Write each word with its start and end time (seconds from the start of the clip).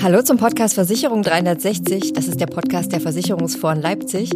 Hallo 0.00 0.22
zum 0.22 0.36
Podcast 0.36 0.74
Versicherung 0.74 1.24
360. 1.24 2.12
Das 2.12 2.28
ist 2.28 2.40
der 2.40 2.46
Podcast 2.46 2.92
der 2.92 3.00
Versicherungsforen 3.00 3.82
Leipzig. 3.82 4.30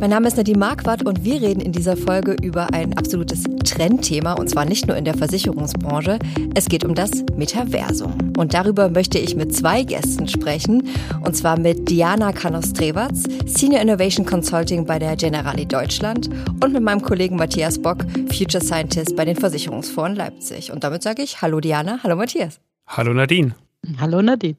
Mein 0.00 0.10
Name 0.10 0.26
ist 0.26 0.36
Nadine 0.36 0.58
Marquardt 0.58 1.06
und 1.06 1.22
wir 1.22 1.40
reden 1.40 1.60
in 1.60 1.70
dieser 1.70 1.96
Folge 1.96 2.34
über 2.42 2.72
ein 2.74 2.98
absolutes 2.98 3.44
Trendthema 3.64 4.32
und 4.32 4.50
zwar 4.50 4.64
nicht 4.64 4.88
nur 4.88 4.96
in 4.96 5.04
der 5.04 5.16
Versicherungsbranche. 5.16 6.18
Es 6.56 6.66
geht 6.66 6.84
um 6.84 6.96
das 6.96 7.10
Metaversum. 7.36 8.32
Und 8.36 8.54
darüber 8.54 8.88
möchte 8.88 9.18
ich 9.18 9.36
mit 9.36 9.54
zwei 9.54 9.84
Gästen 9.84 10.26
sprechen 10.26 10.88
und 11.24 11.36
zwar 11.36 11.60
mit 11.60 11.88
Diana 11.88 12.32
Kanos-Trevatz, 12.32 13.22
Senior 13.46 13.82
Innovation 13.82 14.26
Consulting 14.26 14.84
bei 14.84 14.98
der 14.98 15.14
Generali 15.14 15.64
Deutschland 15.64 16.28
und 16.60 16.72
mit 16.72 16.82
meinem 16.82 17.02
Kollegen 17.02 17.36
Matthias 17.36 17.80
Bock, 17.80 17.98
Future 18.36 18.64
Scientist 18.64 19.14
bei 19.14 19.24
den 19.24 19.36
Versicherungsforen 19.36 20.16
Leipzig. 20.16 20.72
Und 20.72 20.82
damit 20.82 21.04
sage 21.04 21.22
ich 21.22 21.40
Hallo 21.40 21.60
Diana, 21.60 22.00
hallo 22.02 22.16
Matthias. 22.16 22.58
Hallo 22.88 23.14
Nadine. 23.14 23.54
Hallo 24.00 24.20
Nadine. 24.20 24.56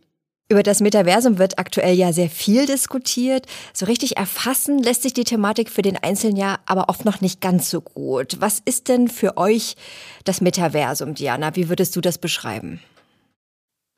Über 0.48 0.62
das 0.62 0.80
Metaversum 0.80 1.40
wird 1.40 1.58
aktuell 1.58 1.96
ja 1.96 2.14
sehr 2.14 2.30
viel 2.30 2.68
diskutiert. 2.68 3.48
So 3.74 3.88
richtig 3.88 4.18
erfassen 4.18 4.78
lässt 4.78 5.02
sich 5.02 5.14
die 5.14 5.24
Thematik 5.24 5.72
für 5.72 5.82
den 5.82 5.98
Einzelnen 5.98 6.38
ja 6.38 6.60
aber 6.68 6.88
oft 6.88 7.04
noch 7.04 7.20
nicht 7.20 7.42
ganz 7.42 7.72
so 7.72 7.82
gut. 7.82 8.38
Was 8.42 8.62
ist 8.64 8.88
denn 8.88 9.08
für 9.08 9.38
euch 9.38 9.76
das 10.24 10.42
Metaversum, 10.42 11.16
Diana? 11.16 11.56
Wie 11.56 11.68
würdest 11.68 11.96
du 11.96 12.02
das 12.02 12.20
beschreiben? 12.20 12.80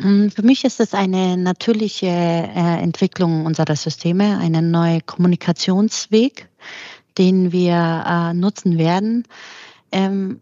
Hm, 0.01 0.31
für 0.31 0.43
mich 0.43 0.63
ist 0.63 0.79
es 0.79 0.93
eine 0.93 1.35
natürliche 1.35 2.07
äh, 2.07 2.81
Entwicklung 2.81 3.45
unserer 3.45 3.75
Systeme, 3.75 4.37
ein 4.37 4.71
neuer 4.71 5.01
Kommunikationsweg, 5.01 6.47
den 7.17 7.51
wir 7.51 8.05
äh, 8.07 8.33
nutzen 8.33 8.77
werden. 8.77 9.25
Ähm, 9.91 10.39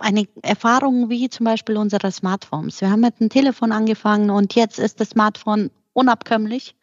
eine 0.00 0.26
Erfahrung 0.42 1.10
wie 1.10 1.28
zum 1.28 1.44
Beispiel 1.44 1.76
unsere 1.76 2.10
Smartphones. 2.10 2.80
Wir 2.80 2.90
haben 2.90 3.00
mit 3.00 3.20
dem 3.20 3.28
Telefon 3.28 3.72
angefangen 3.72 4.30
und 4.30 4.54
jetzt 4.54 4.78
ist 4.78 5.00
das 5.00 5.10
Smartphone 5.10 5.70
unabkömmlich. 5.92 6.74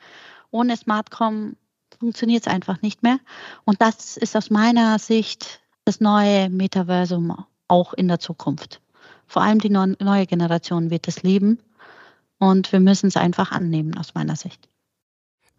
Ohne 0.51 0.77
Smartphone 0.77 1.57
funktioniert 1.99 2.45
es 2.45 2.51
einfach 2.51 2.81
nicht 2.81 3.03
mehr. 3.03 3.19
Und 3.65 3.81
das 3.81 4.17
ist 4.17 4.35
aus 4.35 4.49
meiner 4.49 4.99
Sicht 4.99 5.59
das 5.85 5.99
neue 5.99 6.49
Metaversum 6.49 7.45
auch 7.67 7.93
in 7.93 8.07
der 8.07 8.19
Zukunft. 8.19 8.81
Vor 9.25 9.41
allem 9.41 9.59
die 9.59 9.69
neue 9.69 10.25
Generation 10.25 10.89
wird 10.89 11.07
es 11.07 11.23
lieben 11.23 11.59
und 12.39 12.71
wir 12.71 12.79
müssen 12.79 13.07
es 13.07 13.17
einfach 13.17 13.51
annehmen 13.51 13.97
aus 13.97 14.13
meiner 14.13 14.35
Sicht. 14.35 14.69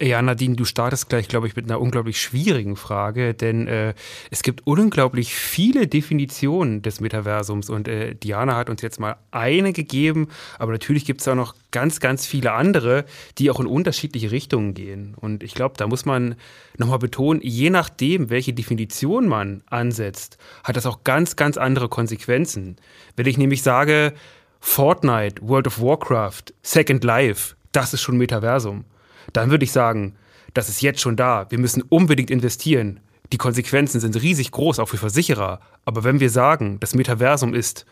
Ja, 0.00 0.22
Nadine, 0.22 0.54
du 0.54 0.64
startest 0.64 1.08
gleich, 1.08 1.26
glaube 1.26 1.48
ich, 1.48 1.56
mit 1.56 1.64
einer 1.64 1.80
unglaublich 1.80 2.22
schwierigen 2.22 2.76
Frage, 2.76 3.34
denn 3.34 3.66
äh, 3.66 3.94
es 4.30 4.44
gibt 4.44 4.64
unglaublich 4.64 5.34
viele 5.34 5.88
Definitionen 5.88 6.82
des 6.82 7.00
Metaversums 7.00 7.68
und 7.68 7.88
äh, 7.88 8.14
Diana 8.14 8.54
hat 8.54 8.70
uns 8.70 8.80
jetzt 8.80 9.00
mal 9.00 9.16
eine 9.32 9.72
gegeben, 9.72 10.28
aber 10.56 10.70
natürlich 10.70 11.04
gibt 11.04 11.20
es 11.20 11.26
auch 11.26 11.34
noch 11.34 11.56
ganz, 11.72 11.98
ganz 11.98 12.26
viele 12.26 12.52
andere, 12.52 13.06
die 13.38 13.50
auch 13.50 13.58
in 13.58 13.66
unterschiedliche 13.66 14.30
Richtungen 14.30 14.72
gehen. 14.72 15.16
Und 15.16 15.42
ich 15.42 15.54
glaube, 15.54 15.74
da 15.76 15.88
muss 15.88 16.04
man 16.04 16.36
nochmal 16.76 17.00
betonen, 17.00 17.40
je 17.42 17.70
nachdem, 17.70 18.30
welche 18.30 18.52
Definition 18.52 19.26
man 19.26 19.64
ansetzt, 19.66 20.38
hat 20.62 20.76
das 20.76 20.86
auch 20.86 21.02
ganz, 21.02 21.34
ganz 21.34 21.56
andere 21.56 21.88
Konsequenzen. 21.88 22.76
Wenn 23.16 23.26
ich 23.26 23.36
nämlich 23.36 23.64
sage, 23.64 24.12
Fortnite, 24.60 25.42
World 25.42 25.66
of 25.66 25.80
Warcraft, 25.80 26.54
Second 26.62 27.02
Life, 27.02 27.56
das 27.72 27.94
ist 27.94 28.02
schon 28.02 28.16
Metaversum 28.16 28.84
dann 29.32 29.50
würde 29.50 29.64
ich 29.64 29.72
sagen, 29.72 30.16
das 30.54 30.68
ist 30.68 30.82
jetzt 30.82 31.00
schon 31.00 31.16
da. 31.16 31.46
Wir 31.50 31.58
müssen 31.58 31.82
unbedingt 31.82 32.30
investieren. 32.30 33.00
Die 33.32 33.38
Konsequenzen 33.38 34.00
sind 34.00 34.20
riesig 34.20 34.50
groß, 34.50 34.78
auch 34.78 34.88
für 34.88 34.96
Versicherer. 34.96 35.60
Aber 35.84 36.04
wenn 36.04 36.20
wir 36.20 36.30
sagen, 36.30 36.80
das 36.80 36.94
Metaversum 36.94 37.54
ist, 37.54 37.84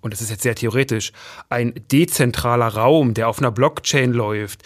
und 0.00 0.12
das 0.12 0.20
ist 0.20 0.30
jetzt 0.30 0.42
sehr 0.42 0.54
theoretisch, 0.54 1.12
ein 1.48 1.72
dezentraler 1.90 2.68
Raum, 2.68 3.14
der 3.14 3.28
auf 3.28 3.38
einer 3.38 3.52
Blockchain 3.52 4.12
läuft, 4.12 4.62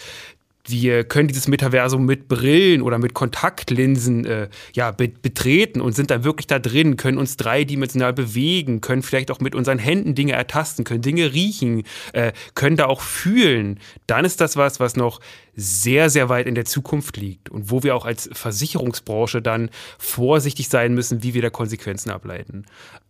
wir 0.67 1.03
können 1.03 1.27
dieses 1.27 1.47
Metaversum 1.47 2.05
mit 2.05 2.27
Brillen 2.27 2.81
oder 2.81 2.97
mit 2.97 3.13
Kontaktlinsen 3.13 4.25
äh, 4.25 4.49
ja, 4.73 4.91
be 4.91 5.07
betreten 5.07 5.81
und 5.81 5.93
sind 5.93 6.11
dann 6.11 6.23
wirklich 6.23 6.47
da 6.47 6.59
drin, 6.59 6.97
können 6.97 7.17
uns 7.17 7.37
dreidimensional 7.37 8.13
bewegen, 8.13 8.81
können 8.81 9.01
vielleicht 9.01 9.31
auch 9.31 9.39
mit 9.39 9.55
unseren 9.55 9.79
Händen 9.79 10.15
Dinge 10.15 10.33
ertasten, 10.33 10.83
können 10.83 11.01
Dinge 11.01 11.33
riechen, 11.33 11.83
äh, 12.13 12.33
können 12.55 12.75
da 12.75 12.85
auch 12.85 13.01
fühlen. 13.01 13.79
Dann 14.05 14.25
ist 14.25 14.41
das 14.41 14.57
was, 14.57 14.79
was 14.79 14.95
noch 14.95 15.19
sehr, 15.55 16.09
sehr 16.09 16.29
weit 16.29 16.47
in 16.47 16.55
der 16.55 16.65
Zukunft 16.65 17.17
liegt 17.17 17.49
und 17.49 17.71
wo 17.71 17.83
wir 17.83 17.95
auch 17.95 18.05
als 18.05 18.29
Versicherungsbranche 18.33 19.41
dann 19.41 19.69
vorsichtig 19.97 20.69
sein 20.69 20.93
müssen, 20.93 21.23
wie 21.23 21.33
wir 21.33 21.41
da 21.41 21.49
Konsequenzen 21.49 22.11
ableiten. 22.11 22.65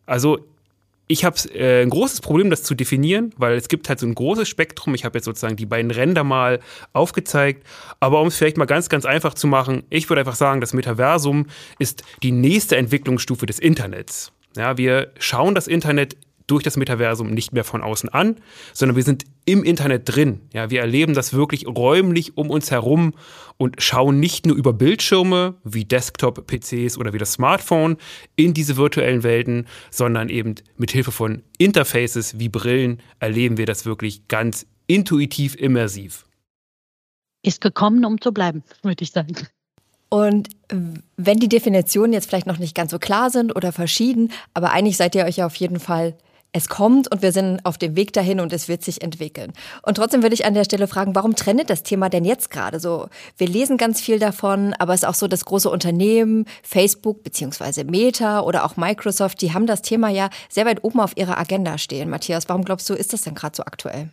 Also 0.05 0.39
ich 1.07 1.23
habe 1.23 1.37
äh, 1.53 1.81
ein 1.81 1.89
großes 1.89 2.21
Problem, 2.21 2.49
das 2.49 2.63
zu 2.63 2.75
definieren, 2.75 3.33
weil 3.37 3.55
es 3.55 3.69
gibt 3.69 3.87
halt 3.87 3.99
so 3.99 4.05
ein 4.05 4.15
großes 4.15 4.47
Spektrum. 4.47 4.93
Ich 4.93 5.05
habe 5.05 5.17
jetzt 5.17 5.25
sozusagen 5.25 5.55
die 5.55 5.65
beiden 5.65 5.89
Ränder 5.89 6.23
mal 6.23 6.59
aufgezeigt. 6.93 7.65
Aber 7.99 8.21
um 8.21 8.27
es 8.27 8.37
vielleicht 8.37 8.57
mal 8.57 8.65
ganz, 8.65 8.89
ganz 8.89 9.05
einfach 9.05 9.33
zu 9.33 9.47
machen, 9.47 9.83
ich 9.89 10.09
würde 10.09 10.21
einfach 10.21 10.35
sagen, 10.35 10.59
das 10.59 10.73
Metaversum 10.73 11.47
ist 11.79 12.03
die 12.23 12.31
nächste 12.31 12.75
Entwicklungsstufe 12.75 13.45
des 13.45 13.59
Internets. 13.59 14.33
Ja, 14.57 14.77
wir 14.77 15.11
schauen 15.19 15.55
das 15.55 15.67
Internet 15.67 16.17
durch 16.47 16.63
das 16.63 16.77
Metaversum 16.77 17.29
nicht 17.29 17.53
mehr 17.53 17.63
von 17.63 17.83
außen 17.83 18.09
an, 18.09 18.37
sondern 18.73 18.95
wir 18.95 19.03
sind 19.03 19.25
im 19.45 19.63
Internet 19.63 20.03
drin. 20.05 20.41
Ja, 20.53 20.69
wir 20.69 20.79
erleben 20.79 21.13
das 21.13 21.33
wirklich 21.33 21.67
räumlich 21.67 22.37
um 22.37 22.49
uns 22.49 22.71
herum 22.71 23.13
und 23.57 23.81
schauen 23.81 24.19
nicht 24.19 24.45
nur 24.45 24.55
über 24.55 24.73
Bildschirme 24.73 25.55
wie 25.63 25.85
Desktop-PCs 25.85 26.97
oder 26.97 27.13
wie 27.13 27.17
das 27.17 27.33
Smartphone 27.33 27.97
in 28.35 28.53
diese 28.53 28.77
virtuellen 28.77 29.23
Welten, 29.23 29.67
sondern 29.91 30.29
eben 30.29 30.55
mit 30.77 30.91
Hilfe 30.91 31.11
von 31.11 31.43
Interfaces 31.57 32.39
wie 32.39 32.49
Brillen 32.49 33.01
erleben 33.19 33.57
wir 33.57 33.65
das 33.65 33.85
wirklich 33.85 34.27
ganz 34.27 34.65
intuitiv 34.87 35.55
immersiv. 35.55 36.25
Ist 37.43 37.61
gekommen, 37.61 38.05
um 38.05 38.19
zu 38.21 38.31
bleiben, 38.31 38.63
würde 38.83 39.03
ich 39.03 39.11
sagen. 39.11 39.35
Und 40.09 40.49
wenn 41.17 41.39
die 41.39 41.49
Definitionen 41.49 42.13
jetzt 42.13 42.29
vielleicht 42.29 42.47
noch 42.47 42.59
nicht 42.59 42.75
ganz 42.75 42.91
so 42.91 42.99
klar 42.99 43.29
sind 43.29 43.55
oder 43.55 43.73
verschieden, 43.73 44.31
aber 44.53 44.71
eigentlich 44.71 44.95
seid 44.95 45.15
ihr 45.15 45.25
euch 45.25 45.37
ja 45.37 45.45
auf 45.45 45.55
jeden 45.55 45.81
Fall 45.81 46.17
es 46.57 46.67
kommt 46.67 47.09
und 47.11 47.21
wir 47.21 47.31
sind 47.31 47.65
auf 47.65 47.77
dem 47.77 47.95
Weg 47.95 48.13
dahin 48.13 48.39
und 48.39 48.51
es 48.51 48.67
wird 48.67 48.83
sich 48.83 49.01
entwickeln. 49.01 49.53
Und 49.83 49.95
trotzdem 49.95 50.23
würde 50.23 50.33
ich 50.33 50.45
an 50.45 50.53
der 50.53 50.63
Stelle 50.63 50.87
fragen, 50.87 51.15
warum 51.15 51.35
trendet 51.35 51.69
das 51.69 51.83
Thema 51.83 52.09
denn 52.09 52.25
jetzt 52.25 52.49
gerade 52.51 52.79
so? 52.79 53.07
Wir 53.37 53.47
lesen 53.47 53.77
ganz 53.77 54.01
viel 54.01 54.19
davon, 54.19 54.73
aber 54.79 54.93
es 54.93 55.03
ist 55.03 55.07
auch 55.07 55.13
so, 55.13 55.27
dass 55.27 55.45
große 55.45 55.69
Unternehmen, 55.69 56.45
Facebook 56.63 57.23
beziehungsweise 57.23 57.85
Meta 57.85 58.41
oder 58.41 58.65
auch 58.65 58.75
Microsoft, 58.75 59.41
die 59.41 59.53
haben 59.53 59.67
das 59.67 59.81
Thema 59.81 60.09
ja 60.09 60.29
sehr 60.49 60.65
weit 60.65 60.83
oben 60.83 60.99
auf 60.99 61.15
ihrer 61.15 61.37
Agenda 61.37 61.77
stehen. 61.77 62.09
Matthias, 62.09 62.49
warum 62.49 62.65
glaubst 62.65 62.89
du, 62.89 62.93
ist 62.93 63.13
das 63.13 63.21
denn 63.21 63.35
gerade 63.35 63.55
so 63.55 63.63
aktuell? 63.63 64.09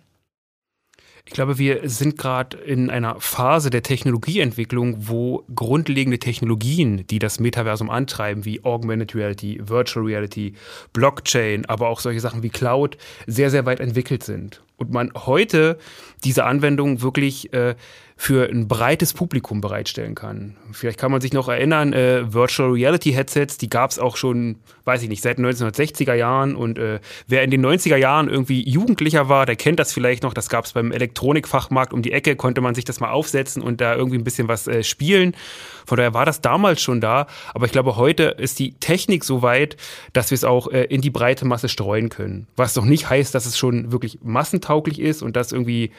Ich 1.26 1.32
glaube, 1.32 1.56
wir 1.56 1.88
sind 1.88 2.18
gerade 2.18 2.58
in 2.58 2.90
einer 2.90 3.18
Phase 3.18 3.70
der 3.70 3.82
Technologieentwicklung, 3.82 5.08
wo 5.08 5.42
grundlegende 5.54 6.18
Technologien, 6.18 7.06
die 7.06 7.18
das 7.18 7.40
Metaversum 7.40 7.88
antreiben, 7.88 8.44
wie 8.44 8.62
Augmented 8.62 9.14
Reality, 9.14 9.58
Virtual 9.64 10.04
Reality, 10.04 10.52
Blockchain, 10.92 11.64
aber 11.64 11.88
auch 11.88 12.00
solche 12.00 12.20
Sachen 12.20 12.42
wie 12.42 12.50
Cloud, 12.50 12.98
sehr, 13.26 13.48
sehr 13.48 13.64
weit 13.64 13.80
entwickelt 13.80 14.22
sind. 14.22 14.62
Und 14.76 14.90
man 14.90 15.12
heute 15.14 15.78
diese 16.24 16.44
Anwendung 16.44 17.00
wirklich 17.00 17.54
äh, 17.54 17.74
für 18.16 18.48
ein 18.48 18.68
breites 18.68 19.12
Publikum 19.12 19.60
bereitstellen 19.60 20.14
kann. 20.14 20.56
Vielleicht 20.72 20.98
kann 20.98 21.10
man 21.10 21.20
sich 21.20 21.32
noch 21.32 21.48
erinnern, 21.48 21.92
äh, 21.92 22.32
Virtual 22.32 22.70
Reality 22.70 23.12
Headsets, 23.12 23.58
die 23.58 23.68
gab 23.68 23.90
es 23.90 23.98
auch 23.98 24.16
schon, 24.16 24.56
weiß 24.84 25.02
ich 25.02 25.08
nicht, 25.08 25.20
seit 25.20 25.38
1960er 25.38 26.14
Jahren. 26.14 26.54
Und 26.54 26.78
äh, 26.78 27.00
wer 27.26 27.42
in 27.42 27.50
den 27.50 27.64
90er 27.64 27.96
Jahren 27.96 28.28
irgendwie 28.28 28.62
Jugendlicher 28.68 29.28
war, 29.28 29.46
der 29.46 29.56
kennt 29.56 29.80
das 29.80 29.92
vielleicht 29.92 30.22
noch. 30.22 30.32
Das 30.32 30.48
gab 30.48 30.64
es 30.64 30.72
beim 30.72 30.92
Elektronikfachmarkt 30.92 31.92
um 31.92 32.02
die 32.02 32.12
Ecke, 32.12 32.36
konnte 32.36 32.60
man 32.60 32.76
sich 32.76 32.84
das 32.84 33.00
mal 33.00 33.10
aufsetzen 33.10 33.62
und 33.62 33.80
da 33.80 33.96
irgendwie 33.96 34.18
ein 34.18 34.24
bisschen 34.24 34.46
was 34.46 34.68
äh, 34.68 34.84
spielen. 34.84 35.36
Von 35.84 35.96
daher 35.96 36.14
war 36.14 36.24
das 36.24 36.40
damals 36.40 36.80
schon 36.80 37.00
da. 37.00 37.26
Aber 37.52 37.66
ich 37.66 37.72
glaube, 37.72 37.96
heute 37.96 38.36
ist 38.38 38.60
die 38.60 38.74
Technik 38.74 39.24
so 39.24 39.42
weit, 39.42 39.76
dass 40.12 40.30
wir 40.30 40.36
es 40.36 40.44
auch 40.44 40.68
äh, 40.68 40.84
in 40.84 41.00
die 41.00 41.10
breite 41.10 41.46
Masse 41.46 41.68
streuen 41.68 42.10
können. 42.10 42.46
Was 42.54 42.74
doch 42.74 42.84
nicht 42.84 43.10
heißt, 43.10 43.34
dass 43.34 43.44
es 43.44 43.58
schon 43.58 43.90
wirklich 43.90 44.20
massentauglich 44.22 45.00
ist 45.00 45.22
und 45.22 45.34
dass 45.34 45.50
irgendwie 45.50 45.90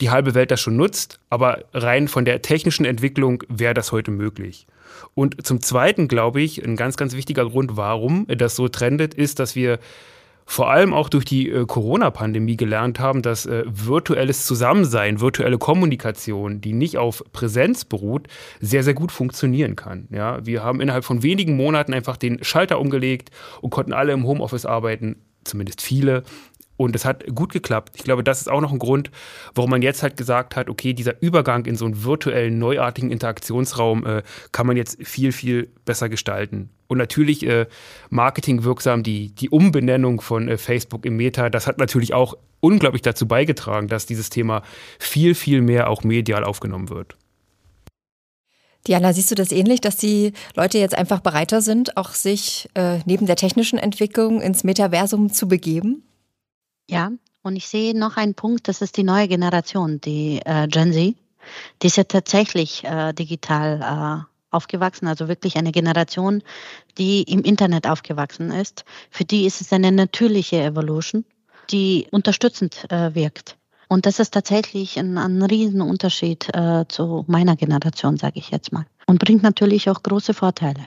die 0.00 0.10
halbe 0.10 0.34
Welt 0.34 0.50
das 0.50 0.60
schon 0.60 0.76
nutzt, 0.76 1.20
aber 1.30 1.64
rein 1.72 2.08
von 2.08 2.24
der 2.24 2.42
technischen 2.42 2.84
Entwicklung 2.84 3.42
wäre 3.48 3.74
das 3.74 3.92
heute 3.92 4.10
möglich. 4.10 4.66
Und 5.14 5.46
zum 5.46 5.60
Zweiten 5.60 6.08
glaube 6.08 6.40
ich, 6.40 6.64
ein 6.64 6.76
ganz, 6.76 6.96
ganz 6.96 7.14
wichtiger 7.14 7.48
Grund, 7.48 7.76
warum 7.76 8.26
das 8.28 8.56
so 8.56 8.68
trendet, 8.68 9.14
ist, 9.14 9.38
dass 9.38 9.54
wir 9.54 9.78
vor 10.46 10.70
allem 10.70 10.92
auch 10.92 11.08
durch 11.08 11.24
die 11.24 11.48
äh, 11.48 11.64
Corona-Pandemie 11.66 12.56
gelernt 12.56 13.00
haben, 13.00 13.22
dass 13.22 13.46
äh, 13.46 13.64
virtuelles 13.66 14.46
Zusammensein, 14.46 15.20
virtuelle 15.20 15.58
Kommunikation, 15.58 16.60
die 16.60 16.72
nicht 16.72 16.98
auf 16.98 17.24
Präsenz 17.32 17.84
beruht, 17.84 18.28
sehr, 18.60 18.82
sehr 18.82 18.94
gut 18.94 19.10
funktionieren 19.10 19.74
kann. 19.76 20.06
Ja, 20.10 20.44
wir 20.44 20.62
haben 20.62 20.80
innerhalb 20.80 21.04
von 21.04 21.22
wenigen 21.22 21.56
Monaten 21.56 21.94
einfach 21.94 22.16
den 22.16 22.44
Schalter 22.44 22.78
umgelegt 22.78 23.30
und 23.62 23.70
konnten 23.70 23.92
alle 23.92 24.12
im 24.12 24.26
Homeoffice 24.26 24.66
arbeiten, 24.66 25.16
zumindest 25.44 25.80
viele 25.80 26.24
Und 26.76 26.96
es 26.96 27.04
hat 27.04 27.24
gut 27.34 27.52
geklappt. 27.52 27.92
Ich 27.96 28.02
glaube, 28.02 28.24
das 28.24 28.40
ist 28.40 28.50
auch 28.50 28.60
noch 28.60 28.72
ein 28.72 28.78
Grund, 28.78 29.10
warum 29.54 29.70
man 29.70 29.82
jetzt 29.82 30.02
halt 30.02 30.16
gesagt 30.16 30.56
hat, 30.56 30.68
okay, 30.68 30.92
dieser 30.92 31.22
Übergang 31.22 31.66
in 31.66 31.76
so 31.76 31.84
einen 31.84 32.02
virtuellen, 32.02 32.58
neuartigen 32.58 33.10
Interaktionsraum 33.10 34.04
äh, 34.04 34.22
kann 34.50 34.66
man 34.66 34.76
jetzt 34.76 34.98
viel, 35.06 35.30
viel 35.30 35.70
besser 35.84 36.08
gestalten. 36.08 36.70
Und 36.88 36.98
natürlich 36.98 37.46
äh, 37.46 37.66
marketingwirksam 38.10 39.02
die, 39.02 39.34
die 39.34 39.50
Umbenennung 39.50 40.20
von 40.20 40.48
äh, 40.48 40.58
Facebook 40.58 41.06
im 41.06 41.16
Meta, 41.16 41.48
das 41.48 41.66
hat 41.66 41.78
natürlich 41.78 42.12
auch 42.12 42.34
unglaublich 42.60 43.02
dazu 43.02 43.28
beigetragen, 43.28 43.88
dass 43.88 44.06
dieses 44.06 44.30
Thema 44.30 44.62
viel, 44.98 45.34
viel 45.34 45.60
mehr 45.60 45.88
auch 45.88 46.02
medial 46.02 46.44
aufgenommen 46.44 46.88
wird. 46.88 47.16
Diana, 48.86 49.12
siehst 49.14 49.30
du 49.30 49.34
das 49.34 49.50
ähnlich, 49.50 49.80
dass 49.80 49.96
die 49.96 50.32
Leute 50.54 50.78
jetzt 50.78 50.94
einfach 50.94 51.20
bereiter 51.20 51.62
sind, 51.62 51.96
auch 51.96 52.10
sich 52.10 52.68
äh, 52.74 52.98
neben 53.06 53.26
der 53.26 53.36
technischen 53.36 53.78
Entwicklung 53.78 54.42
ins 54.42 54.62
Metaversum 54.62 55.32
zu 55.32 55.48
begeben? 55.48 56.02
Ja, 56.88 57.10
und 57.42 57.56
ich 57.56 57.68
sehe 57.68 57.98
noch 57.98 58.16
einen 58.16 58.34
Punkt, 58.34 58.68
das 58.68 58.82
ist 58.82 58.96
die 58.96 59.04
neue 59.04 59.28
Generation, 59.28 60.00
die 60.00 60.40
äh, 60.44 60.66
Gen 60.68 60.92
Z. 60.92 61.14
Die 61.82 61.86
ist 61.86 61.96
ja 61.96 62.04
tatsächlich 62.04 62.84
äh, 62.84 63.12
digital 63.12 63.80
äh, 64.22 64.54
aufgewachsen, 64.54 65.06
also 65.06 65.28
wirklich 65.28 65.56
eine 65.56 65.72
Generation, 65.72 66.42
die 66.96 67.22
im 67.22 67.42
Internet 67.42 67.86
aufgewachsen 67.86 68.50
ist. 68.50 68.84
Für 69.10 69.24
die 69.24 69.44
ist 69.44 69.60
es 69.60 69.72
eine 69.72 69.92
natürliche 69.92 70.62
Evolution, 70.62 71.24
die 71.70 72.06
unterstützend 72.10 72.90
äh, 72.90 73.14
wirkt. 73.14 73.56
Und 73.88 74.06
das 74.06 74.18
ist 74.18 74.32
tatsächlich 74.32 74.98
ein, 74.98 75.18
ein 75.18 75.42
Riesenunterschied 75.42 76.54
äh, 76.54 76.84
zu 76.88 77.24
meiner 77.28 77.56
Generation, 77.56 78.16
sage 78.16 78.38
ich 78.38 78.50
jetzt 78.50 78.72
mal. 78.72 78.86
Und 79.06 79.18
bringt 79.18 79.42
natürlich 79.42 79.90
auch 79.90 80.02
große 80.02 80.32
Vorteile. 80.32 80.80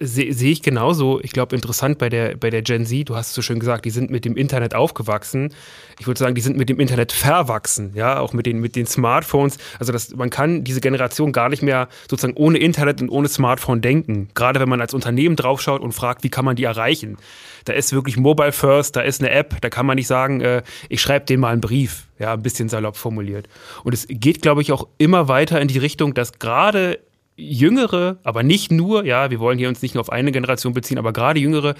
Sehe 0.00 0.34
seh 0.34 0.50
ich 0.50 0.60
genauso. 0.60 1.20
Ich 1.20 1.30
glaube, 1.30 1.54
interessant 1.54 1.98
bei 1.98 2.08
der, 2.08 2.36
bei 2.36 2.50
der 2.50 2.62
Gen 2.62 2.84
Z, 2.84 3.08
du 3.08 3.14
hast 3.14 3.28
es 3.28 3.34
so 3.34 3.42
schön 3.42 3.60
gesagt, 3.60 3.84
die 3.84 3.90
sind 3.90 4.10
mit 4.10 4.24
dem 4.24 4.36
Internet 4.36 4.74
aufgewachsen. 4.74 5.54
Ich 6.00 6.08
würde 6.08 6.18
sagen, 6.18 6.34
die 6.34 6.40
sind 6.40 6.56
mit 6.56 6.68
dem 6.68 6.80
Internet 6.80 7.12
verwachsen, 7.12 7.92
ja, 7.94 8.18
auch 8.18 8.32
mit 8.32 8.44
den, 8.44 8.58
mit 8.58 8.74
den 8.74 8.86
Smartphones. 8.86 9.56
Also 9.78 9.92
das, 9.92 10.16
man 10.16 10.30
kann 10.30 10.64
diese 10.64 10.80
Generation 10.80 11.30
gar 11.30 11.48
nicht 11.48 11.62
mehr 11.62 11.88
sozusagen 12.10 12.36
ohne 12.36 12.58
Internet 12.58 13.02
und 13.02 13.08
ohne 13.08 13.28
Smartphone 13.28 13.82
denken. 13.82 14.30
Gerade 14.34 14.58
wenn 14.58 14.68
man 14.68 14.80
als 14.80 14.94
Unternehmen 14.94 15.36
draufschaut 15.36 15.80
und 15.80 15.92
fragt, 15.92 16.24
wie 16.24 16.28
kann 16.28 16.44
man 16.44 16.56
die 16.56 16.64
erreichen. 16.64 17.16
Da 17.64 17.72
ist 17.72 17.92
wirklich 17.92 18.16
Mobile 18.16 18.50
First, 18.50 18.96
da 18.96 19.00
ist 19.00 19.20
eine 19.20 19.30
App, 19.30 19.60
da 19.60 19.70
kann 19.70 19.86
man 19.86 19.94
nicht 19.94 20.08
sagen, 20.08 20.40
äh, 20.40 20.64
ich 20.88 21.02
schreibe 21.02 21.26
denen 21.26 21.40
mal 21.40 21.52
einen 21.52 21.60
Brief, 21.60 22.08
ja, 22.18 22.32
ein 22.32 22.42
bisschen 22.42 22.68
salopp 22.68 22.96
formuliert. 22.96 23.48
Und 23.84 23.94
es 23.94 24.08
geht, 24.08 24.42
glaube 24.42 24.60
ich, 24.60 24.72
auch 24.72 24.88
immer 24.98 25.28
weiter 25.28 25.60
in 25.60 25.68
die 25.68 25.78
Richtung, 25.78 26.14
dass 26.14 26.40
gerade 26.40 26.98
Jüngere, 27.36 28.18
aber 28.22 28.42
nicht 28.42 28.70
nur, 28.70 29.04
ja, 29.04 29.30
wir 29.30 29.40
wollen 29.40 29.58
hier 29.58 29.68
uns 29.68 29.82
nicht 29.82 29.94
nur 29.94 30.00
auf 30.00 30.10
eine 30.10 30.32
Generation 30.32 30.72
beziehen, 30.72 30.98
aber 30.98 31.12
gerade 31.12 31.40
Jüngere 31.40 31.74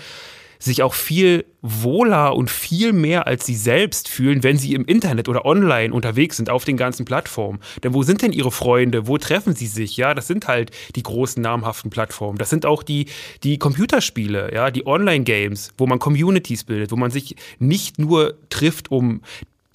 sich 0.59 0.83
auch 0.83 0.95
viel 0.95 1.45
wohler 1.63 2.35
und 2.35 2.51
viel 2.51 2.93
mehr 2.93 3.27
als 3.27 3.47
sie 3.47 3.55
selbst 3.55 4.09
fühlen, 4.09 4.43
wenn 4.43 4.57
sie 4.57 4.75
im 4.75 4.85
Internet 4.85 5.29
oder 5.29 5.45
online 5.45 5.93
unterwegs 5.93 6.37
sind 6.37 6.51
auf 6.51 6.65
den 6.65 6.77
ganzen 6.77 7.05
Plattformen. 7.05 7.61
Denn 7.83 7.95
wo 7.95 8.03
sind 8.03 8.23
denn 8.23 8.33
ihre 8.33 8.51
Freunde? 8.51 9.07
Wo 9.07 9.19
treffen 9.19 9.55
sie 9.55 9.67
sich? 9.67 9.97
Ja, 9.97 10.15
das 10.15 10.27
sind 10.27 10.49
halt 10.49 10.71
die 10.97 11.03
großen 11.03 11.43
namhaften 11.43 11.91
Plattformen. 11.91 12.39
Das 12.39 12.51
sind 12.51 12.67
auch 12.67 12.83
die, 12.83 13.07
die 13.43 13.59
Computerspiele, 13.59 14.55
ja, 14.55 14.71
die 14.71 14.87
Online-Games, 14.87 15.73
wo 15.77 15.87
man 15.87 15.99
Communities 15.99 16.65
bildet, 16.65 16.91
wo 16.91 16.97
man 16.97 17.11
sich 17.11 17.37
nicht 17.59 17.99
nur 17.99 18.35
trifft, 18.49 18.91
um 18.91 19.21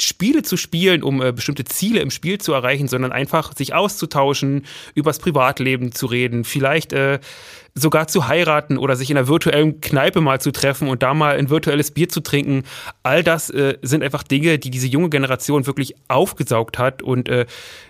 Spiele 0.02 0.44
zu 0.44 0.58
spielen, 0.58 1.04
um 1.04 1.22
äh, 1.22 1.32
bestimmte 1.32 1.66
Ziele 1.66 2.00
im 2.00 2.12
Spiel 2.12 2.40
zu 2.40 2.54
erreichen, 2.54 2.88
sondern 2.88 3.12
einfach 3.12 3.56
sich 3.56 3.74
auszutauschen, 3.74 4.66
übers 4.96 5.20
Privatleben 5.20 5.92
zu 5.92 6.06
reden, 6.06 6.44
vielleicht 6.44 6.94
äh, 6.94 7.20
sogar 7.76 8.08
zu 8.08 8.28
heiraten 8.28 8.78
oder 8.78 8.96
sich 8.96 9.10
in 9.10 9.18
einer 9.18 9.28
virtuellen 9.28 9.82
Kneipe 9.82 10.22
mal 10.22 10.42
zu 10.42 10.52
treffen 10.52 10.88
und 10.88 11.04
da 11.04 11.14
mal 11.14 11.38
ein 11.38 11.50
virtuelles 11.50 11.92
Bier 11.92 12.10
zu 12.10 12.22
trinken. 12.22 12.64
All 13.04 13.24
das 13.24 13.50
äh, 13.50 13.78
sind 13.82 14.04
einfach 14.04 14.24
Dinge, 14.24 14.60
die 14.60 14.70
diese 14.70 14.88
junge 14.88 15.10
Generation 15.10 15.66
wirklich 15.66 15.96
aufgesaugt 16.08 16.78
hat 16.78 17.02
und 17.02 17.30
äh, 17.30 17.46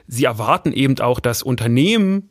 sie 0.08 0.26
erwarten 0.26 0.74
eben 0.74 1.00
auch, 1.00 1.20
dass 1.20 1.44
Unternehmen 1.44 2.30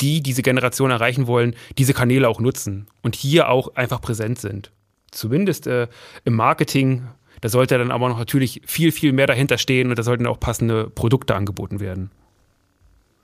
die 0.00 0.22
diese 0.22 0.42
Generation 0.42 0.90
erreichen 0.90 1.26
wollen, 1.26 1.54
diese 1.78 1.94
Kanäle 1.94 2.28
auch 2.28 2.40
nutzen 2.40 2.88
und 3.02 3.14
hier 3.14 3.48
auch 3.48 3.76
einfach 3.76 4.00
präsent 4.00 4.38
sind. 4.40 4.72
Zumindest 5.10 5.66
äh, 5.66 5.86
im 6.24 6.34
Marketing 6.34 7.06
da 7.44 7.50
sollte 7.50 7.76
dann 7.76 7.90
aber 7.90 8.08
noch 8.08 8.16
natürlich 8.16 8.62
viel, 8.64 8.90
viel 8.90 9.12
mehr 9.12 9.26
dahinter 9.26 9.58
stehen 9.58 9.90
und 9.90 9.98
da 9.98 10.02
sollten 10.02 10.26
auch 10.26 10.40
passende 10.40 10.88
Produkte 10.88 11.34
angeboten 11.34 11.78
werden. 11.78 12.10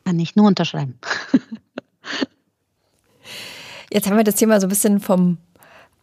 Kann 0.05 0.21
ich 0.21 0.37
nur 0.37 0.47
unterschreiben. 0.47 0.99
Jetzt 3.91 4.11
haben 4.11 4.19
wir 4.19 4.25
das 4.25 4.35
Thema 4.35 4.61
so 4.61 4.67
ein 4.67 4.69
bisschen 4.69 5.01
vom 5.01 5.39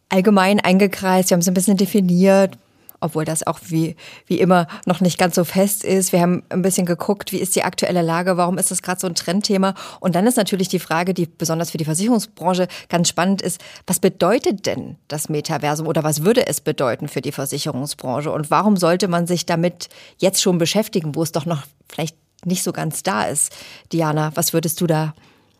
Allgemeinen 0.08 0.58
eingekreist, 0.58 1.30
wir 1.30 1.36
haben 1.36 1.42
es 1.42 1.46
ein 1.46 1.54
bisschen 1.54 1.76
definiert, 1.76 2.58
obwohl 3.00 3.24
das 3.24 3.46
auch 3.46 3.60
wie, 3.62 3.96
wie 4.26 4.40
immer 4.40 4.66
noch 4.86 5.00
nicht 5.00 5.18
ganz 5.18 5.34
so 5.34 5.44
fest 5.44 5.84
ist. 5.84 6.12
Wir 6.12 6.20
haben 6.20 6.42
ein 6.48 6.62
bisschen 6.62 6.86
geguckt, 6.86 7.32
wie 7.32 7.38
ist 7.38 7.54
die 7.56 7.62
aktuelle 7.62 8.02
Lage, 8.02 8.36
warum 8.36 8.58
ist 8.58 8.70
das 8.70 8.82
gerade 8.82 9.00
so 9.00 9.06
ein 9.06 9.14
Trendthema. 9.14 9.74
Und 10.00 10.14
dann 10.14 10.26
ist 10.26 10.36
natürlich 10.36 10.68
die 10.68 10.78
Frage, 10.78 11.14
die 11.14 11.26
besonders 11.26 11.70
für 11.70 11.78
die 11.78 11.84
Versicherungsbranche 11.84 12.68
ganz 12.88 13.08
spannend 13.08 13.42
ist, 13.42 13.60
was 13.86 14.00
bedeutet 14.00 14.66
denn 14.66 14.96
das 15.08 15.28
Metaversum 15.28 15.86
oder 15.86 16.02
was 16.02 16.24
würde 16.24 16.46
es 16.46 16.60
bedeuten 16.60 17.08
für 17.08 17.20
die 17.20 17.32
Versicherungsbranche? 17.32 18.32
Und 18.32 18.50
warum 18.50 18.76
sollte 18.76 19.08
man 19.08 19.26
sich 19.26 19.46
damit 19.46 19.88
jetzt 20.18 20.42
schon 20.42 20.58
beschäftigen, 20.58 21.14
wo 21.14 21.22
es 21.22 21.32
doch 21.32 21.46
noch 21.46 21.64
vielleicht 21.88 22.16
nicht 22.44 22.62
so 22.62 22.72
ganz 22.72 23.02
da 23.02 23.24
ist? 23.24 23.54
Diana, 23.92 24.32
was 24.34 24.52
würdest 24.52 24.80
du 24.80 24.86
da 24.86 25.14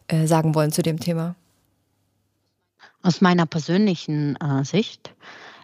äh, 0.09 0.27
sagen 0.27 0.55
wollen 0.55 0.73
zu 0.73 0.83
dem 0.83 0.99
Thema? 0.99 1.37
Aus 3.03 3.21
meiner 3.21 3.47
persönlichen 3.47 4.37
äh, 4.37 4.65
Sicht 4.65 5.15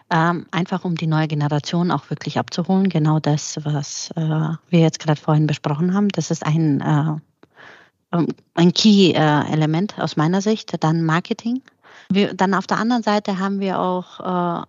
ähm, 0.09 0.45
einfach 0.51 0.85
um 0.85 0.95
die 0.95 1.07
neue 1.07 1.27
Generation 1.27 1.91
auch 1.91 2.09
wirklich 2.09 2.37
abzuholen. 2.37 2.89
Genau 2.89 3.19
das, 3.19 3.59
was 3.63 4.11
äh, 4.15 4.21
wir 4.21 4.79
jetzt 4.79 4.99
gerade 4.99 5.19
vorhin 5.19 5.47
besprochen 5.47 5.93
haben. 5.93 6.09
Das 6.09 6.31
ist 6.31 6.45
ein, 6.45 6.81
äh, 6.81 8.15
ähm, 8.15 8.27
ein 8.53 8.73
Key-Element 8.73 9.99
aus 9.99 10.15
meiner 10.15 10.41
Sicht. 10.41 10.83
Dann 10.83 11.03
Marketing. 11.03 11.61
Wir, 12.09 12.33
dann 12.33 12.53
auf 12.53 12.67
der 12.67 12.77
anderen 12.77 13.03
Seite 13.03 13.39
haben 13.39 13.59
wir 13.59 13.79
auch 13.79 14.19
äh, 14.61 14.65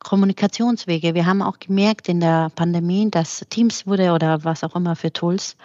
Kommunikationswege. 0.00 1.14
Wir 1.14 1.26
haben 1.26 1.42
auch 1.42 1.58
gemerkt 1.58 2.08
in 2.08 2.20
der 2.20 2.50
Pandemie, 2.54 3.10
dass 3.10 3.44
Teams 3.50 3.86
wurde 3.88 4.12
oder 4.12 4.44
was 4.44 4.62
auch 4.62 4.76
immer 4.76 4.94
für 4.94 5.12
Tools 5.12 5.56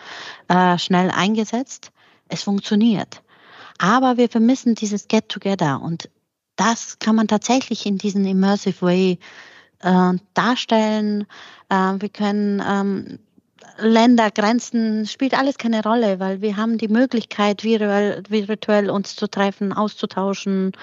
äh, 0.48 0.80
schnell 0.80 1.12
eingesetzt. 1.12 1.92
Es 2.28 2.44
funktioniert. 2.44 3.22
Aber 3.78 4.18
wir 4.18 4.30
vermissen 4.30 4.74
dieses 4.74 5.08
Get-Together 5.08 5.82
und 5.82 6.10
das 6.62 7.00
kann 7.00 7.16
man 7.16 7.28
tatsächlich 7.28 7.86
in 7.88 7.98
diesem 7.98 8.24
Immersive 8.26 8.82
Way 8.86 9.20
äh, 9.80 10.14
darstellen. 10.36 11.26
Äh, 11.70 11.96
wir 12.00 12.10
können 12.10 12.62
ähm, 12.66 13.20
Ländergrenzen 13.80 15.08
spielt 15.08 15.34
alles 15.34 15.58
keine 15.58 15.82
Rolle, 15.82 16.20
weil 16.20 16.42
wir 16.42 16.58
haben 16.58 16.78
die 16.78 16.88
Möglichkeit, 16.88 17.64
virtuell, 17.64 18.22
virtuell 18.30 18.92
uns 18.92 19.16
zu 19.16 19.28
treffen, 19.28 19.74
auszutauschen, 19.74 20.74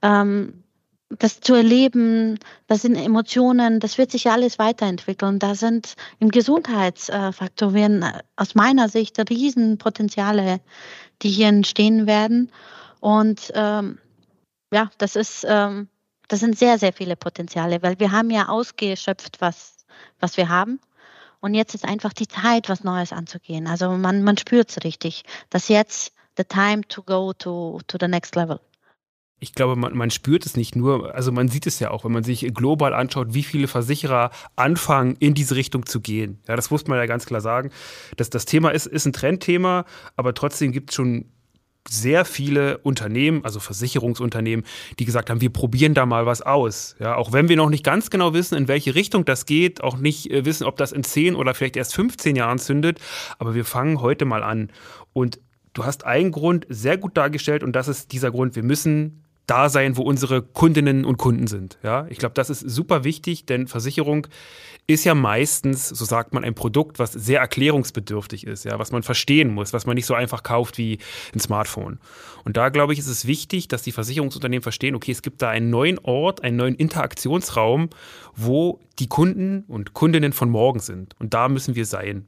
ähm, 0.00 0.64
das 1.10 1.40
zu 1.40 1.52
erleben. 1.52 2.38
Das 2.66 2.80
sind 2.80 2.96
Emotionen, 2.96 3.80
das 3.80 3.98
wird 3.98 4.10
sich 4.10 4.30
alles 4.30 4.58
weiterentwickeln. 4.58 5.38
Da 5.38 5.54
sind 5.54 5.94
im 6.20 6.30
Gesundheitsfaktor 6.30 7.74
werden 7.74 8.02
aus 8.36 8.54
meiner 8.54 8.88
Sicht 8.88 9.18
Riesenpotenziale, 9.28 10.60
die 11.20 11.28
hier 11.28 11.48
entstehen 11.48 12.06
werden. 12.06 12.50
Und 13.00 13.52
ähm, 13.54 13.98
ja, 14.72 14.90
das 14.98 15.16
ist, 15.16 15.46
ähm, 15.48 15.88
das 16.28 16.40
sind 16.40 16.58
sehr, 16.58 16.78
sehr 16.78 16.92
viele 16.92 17.14
Potenziale, 17.14 17.82
weil 17.82 18.00
wir 18.00 18.10
haben 18.10 18.30
ja 18.30 18.48
ausgeschöpft, 18.48 19.40
was, 19.40 19.84
was 20.18 20.36
wir 20.36 20.48
haben. 20.48 20.80
Und 21.40 21.54
jetzt 21.54 21.74
ist 21.74 21.84
einfach 21.84 22.12
die 22.12 22.28
Zeit, 22.28 22.68
was 22.68 22.84
Neues 22.84 23.12
anzugehen. 23.12 23.66
Also 23.66 23.90
man, 23.90 24.22
man 24.22 24.38
spürt 24.38 24.70
es 24.70 24.84
richtig, 24.84 25.24
dass 25.50 25.68
jetzt 25.68 26.14
the 26.36 26.44
time 26.44 26.82
to 26.88 27.02
go 27.02 27.32
to, 27.32 27.80
to 27.86 27.98
the 28.00 28.08
next 28.08 28.34
level. 28.34 28.60
Ich 29.40 29.54
glaube, 29.54 29.74
man, 29.74 29.96
man 29.96 30.12
spürt 30.12 30.46
es 30.46 30.56
nicht 30.56 30.76
nur, 30.76 31.16
also 31.16 31.32
man 31.32 31.48
sieht 31.48 31.66
es 31.66 31.80
ja 31.80 31.90
auch, 31.90 32.04
wenn 32.04 32.12
man 32.12 32.22
sich 32.22 32.54
global 32.54 32.94
anschaut, 32.94 33.34
wie 33.34 33.42
viele 33.42 33.66
Versicherer 33.66 34.30
anfangen, 34.54 35.16
in 35.18 35.34
diese 35.34 35.56
Richtung 35.56 35.84
zu 35.84 36.00
gehen. 36.00 36.40
Ja, 36.46 36.54
das 36.54 36.70
muss 36.70 36.86
man 36.86 36.96
ja 36.96 37.06
ganz 37.06 37.26
klar 37.26 37.40
sagen. 37.40 37.72
Das, 38.16 38.30
das 38.30 38.44
Thema 38.44 38.70
ist, 38.70 38.86
ist 38.86 39.04
ein 39.04 39.12
Trendthema, 39.12 39.84
aber 40.14 40.32
trotzdem 40.32 40.70
gibt 40.70 40.90
es 40.90 40.96
schon 40.96 41.26
sehr 41.88 42.24
viele 42.24 42.78
Unternehmen, 42.78 43.44
also 43.44 43.60
Versicherungsunternehmen, 43.60 44.64
die 44.98 45.04
gesagt 45.04 45.30
haben, 45.30 45.40
wir 45.40 45.50
probieren 45.50 45.94
da 45.94 46.06
mal 46.06 46.26
was 46.26 46.42
aus. 46.42 46.96
Ja, 46.98 47.16
auch 47.16 47.32
wenn 47.32 47.48
wir 47.48 47.56
noch 47.56 47.70
nicht 47.70 47.84
ganz 47.84 48.10
genau 48.10 48.34
wissen, 48.34 48.56
in 48.56 48.68
welche 48.68 48.94
Richtung 48.94 49.24
das 49.24 49.46
geht, 49.46 49.82
auch 49.82 49.96
nicht 49.96 50.30
äh, 50.30 50.44
wissen, 50.44 50.64
ob 50.64 50.76
das 50.76 50.92
in 50.92 51.04
10 51.04 51.34
oder 51.34 51.54
vielleicht 51.54 51.76
erst 51.76 51.94
15 51.94 52.36
Jahren 52.36 52.58
zündet, 52.58 53.00
aber 53.38 53.54
wir 53.54 53.64
fangen 53.64 54.00
heute 54.00 54.24
mal 54.24 54.42
an. 54.42 54.70
Und 55.12 55.40
du 55.72 55.84
hast 55.84 56.04
einen 56.04 56.30
Grund 56.30 56.66
sehr 56.68 56.98
gut 56.98 57.16
dargestellt 57.16 57.62
und 57.62 57.72
das 57.72 57.88
ist 57.88 58.12
dieser 58.12 58.30
Grund, 58.30 58.56
wir 58.56 58.62
müssen 58.62 59.21
da 59.46 59.68
sein, 59.68 59.96
wo 59.96 60.02
unsere 60.02 60.42
Kundinnen 60.42 61.04
und 61.04 61.18
Kunden 61.18 61.46
sind. 61.46 61.78
Ja, 61.82 62.06
ich 62.08 62.18
glaube, 62.18 62.34
das 62.34 62.48
ist 62.48 62.60
super 62.60 63.04
wichtig, 63.04 63.44
denn 63.44 63.66
Versicherung 63.66 64.28
ist 64.86 65.04
ja 65.04 65.14
meistens, 65.14 65.88
so 65.88 66.04
sagt 66.04 66.32
man, 66.32 66.44
ein 66.44 66.54
Produkt, 66.54 66.98
was 66.98 67.12
sehr 67.12 67.40
erklärungsbedürftig 67.40 68.46
ist, 68.46 68.64
ja, 68.64 68.78
was 68.78 68.92
man 68.92 69.02
verstehen 69.02 69.52
muss, 69.52 69.72
was 69.72 69.86
man 69.86 69.94
nicht 69.94 70.06
so 70.06 70.14
einfach 70.14 70.42
kauft 70.42 70.78
wie 70.78 70.98
ein 71.34 71.40
Smartphone. 71.40 71.98
Und 72.44 72.56
da 72.56 72.68
glaube 72.68 72.92
ich, 72.92 72.98
ist 72.98 73.08
es 73.08 73.26
wichtig, 73.26 73.68
dass 73.68 73.82
die 73.82 73.92
Versicherungsunternehmen 73.92 74.62
verstehen, 74.62 74.94
okay, 74.94 75.12
es 75.12 75.22
gibt 75.22 75.42
da 75.42 75.48
einen 75.50 75.70
neuen 75.70 75.98
Ort, 76.00 76.42
einen 76.42 76.56
neuen 76.56 76.74
Interaktionsraum, 76.74 77.90
wo 78.34 78.80
die 78.98 79.08
Kunden 79.08 79.64
und 79.68 79.94
Kundinnen 79.94 80.32
von 80.32 80.50
morgen 80.50 80.80
sind. 80.80 81.14
Und 81.18 81.34
da 81.34 81.48
müssen 81.48 81.74
wir 81.74 81.86
sein. 81.86 82.26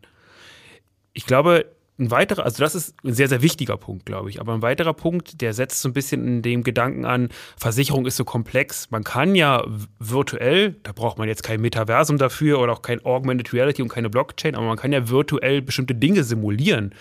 Ich 1.13 1.27
glaube, 1.27 1.67
ein 1.99 2.11
weiterer, 2.11 2.45
also 2.45 2.63
das 2.63 2.75
ist 2.75 2.97
ein 3.05 3.15
sehr, 3.15 3.29
sehr 3.29 3.41
wichtiger 3.41 3.77
Punkt, 3.77 4.05
glaube 4.05 4.29
ich. 4.29 4.41
Aber 4.41 4.53
ein 4.53 4.63
weiterer 4.63 4.95
Punkt, 4.95 5.41
der 5.41 5.55
setzt 5.55 5.81
so 5.81 5.89
ein 5.89 5.93
bisschen 5.93 6.27
in 6.27 6.43
dem 6.43 6.65
Gedanken 6.65 7.05
an, 7.05 7.29
Versicherung 7.57 8.05
ist 8.07 8.17
so 8.17 8.25
komplex. 8.25 8.91
Man 8.91 9.05
kann 9.05 9.37
ja 9.37 9.65
virtuell, 10.01 10.75
da 10.83 10.93
braucht 10.93 11.19
man 11.19 11.29
jetzt 11.29 11.45
kein 11.45 11.61
Metaversum 11.61 12.19
dafür 12.19 12.59
oder 12.59 12.73
auch 12.73 12.83
kein 12.83 13.05
Augmented 13.05 13.53
Reality 13.53 13.83
und 13.83 13.89
keine 13.89 14.11
Blockchain, 14.11 14.57
aber 14.57 14.67
man 14.67 14.77
kann 14.77 14.93
ja 14.93 15.09
virtuell 15.09 15.63
bestimmte 15.63 15.95
Dinge 15.95 16.25
simulieren, 16.25 16.95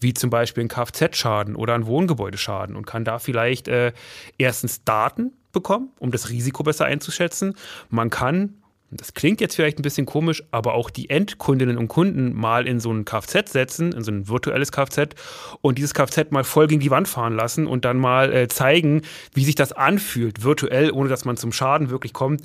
wie 0.00 0.14
zum 0.14 0.30
Beispiel 0.30 0.64
ein 0.64 0.68
Kfz-Schaden 0.68 1.54
oder 1.54 1.74
ein 1.74 1.86
Wohngebäudeschaden 1.86 2.74
und 2.74 2.86
kann 2.86 3.04
da 3.04 3.20
vielleicht 3.20 3.68
äh, 3.68 3.92
erstens 4.36 4.82
Daten 4.84 5.32
bekommen, 5.52 5.90
um 5.98 6.10
das 6.10 6.28
Risiko 6.28 6.62
besser 6.62 6.86
einzuschätzen. 6.86 7.54
Man 7.88 8.10
kann 8.10 8.59
das 8.90 9.14
klingt 9.14 9.40
jetzt 9.40 9.54
vielleicht 9.54 9.78
ein 9.78 9.82
bisschen 9.82 10.06
komisch, 10.06 10.42
aber 10.50 10.74
auch 10.74 10.90
die 10.90 11.10
Endkundinnen 11.10 11.78
und 11.78 11.88
Kunden 11.88 12.34
mal 12.34 12.66
in 12.66 12.80
so 12.80 12.92
ein 12.92 13.04
Kfz 13.04 13.52
setzen, 13.52 13.92
in 13.92 14.02
so 14.02 14.10
ein 14.10 14.28
virtuelles 14.28 14.72
Kfz 14.72 15.14
und 15.60 15.78
dieses 15.78 15.94
Kfz 15.94 16.30
mal 16.30 16.44
voll 16.44 16.66
gegen 16.66 16.80
die 16.80 16.90
Wand 16.90 17.06
fahren 17.06 17.34
lassen 17.34 17.66
und 17.66 17.84
dann 17.84 17.98
mal 17.98 18.32
äh, 18.32 18.48
zeigen, 18.48 19.02
wie 19.32 19.44
sich 19.44 19.54
das 19.54 19.72
anfühlt, 19.72 20.42
virtuell, 20.42 20.90
ohne 20.90 21.08
dass 21.08 21.24
man 21.24 21.36
zum 21.36 21.52
Schaden 21.52 21.90
wirklich 21.90 22.12
kommt 22.12 22.42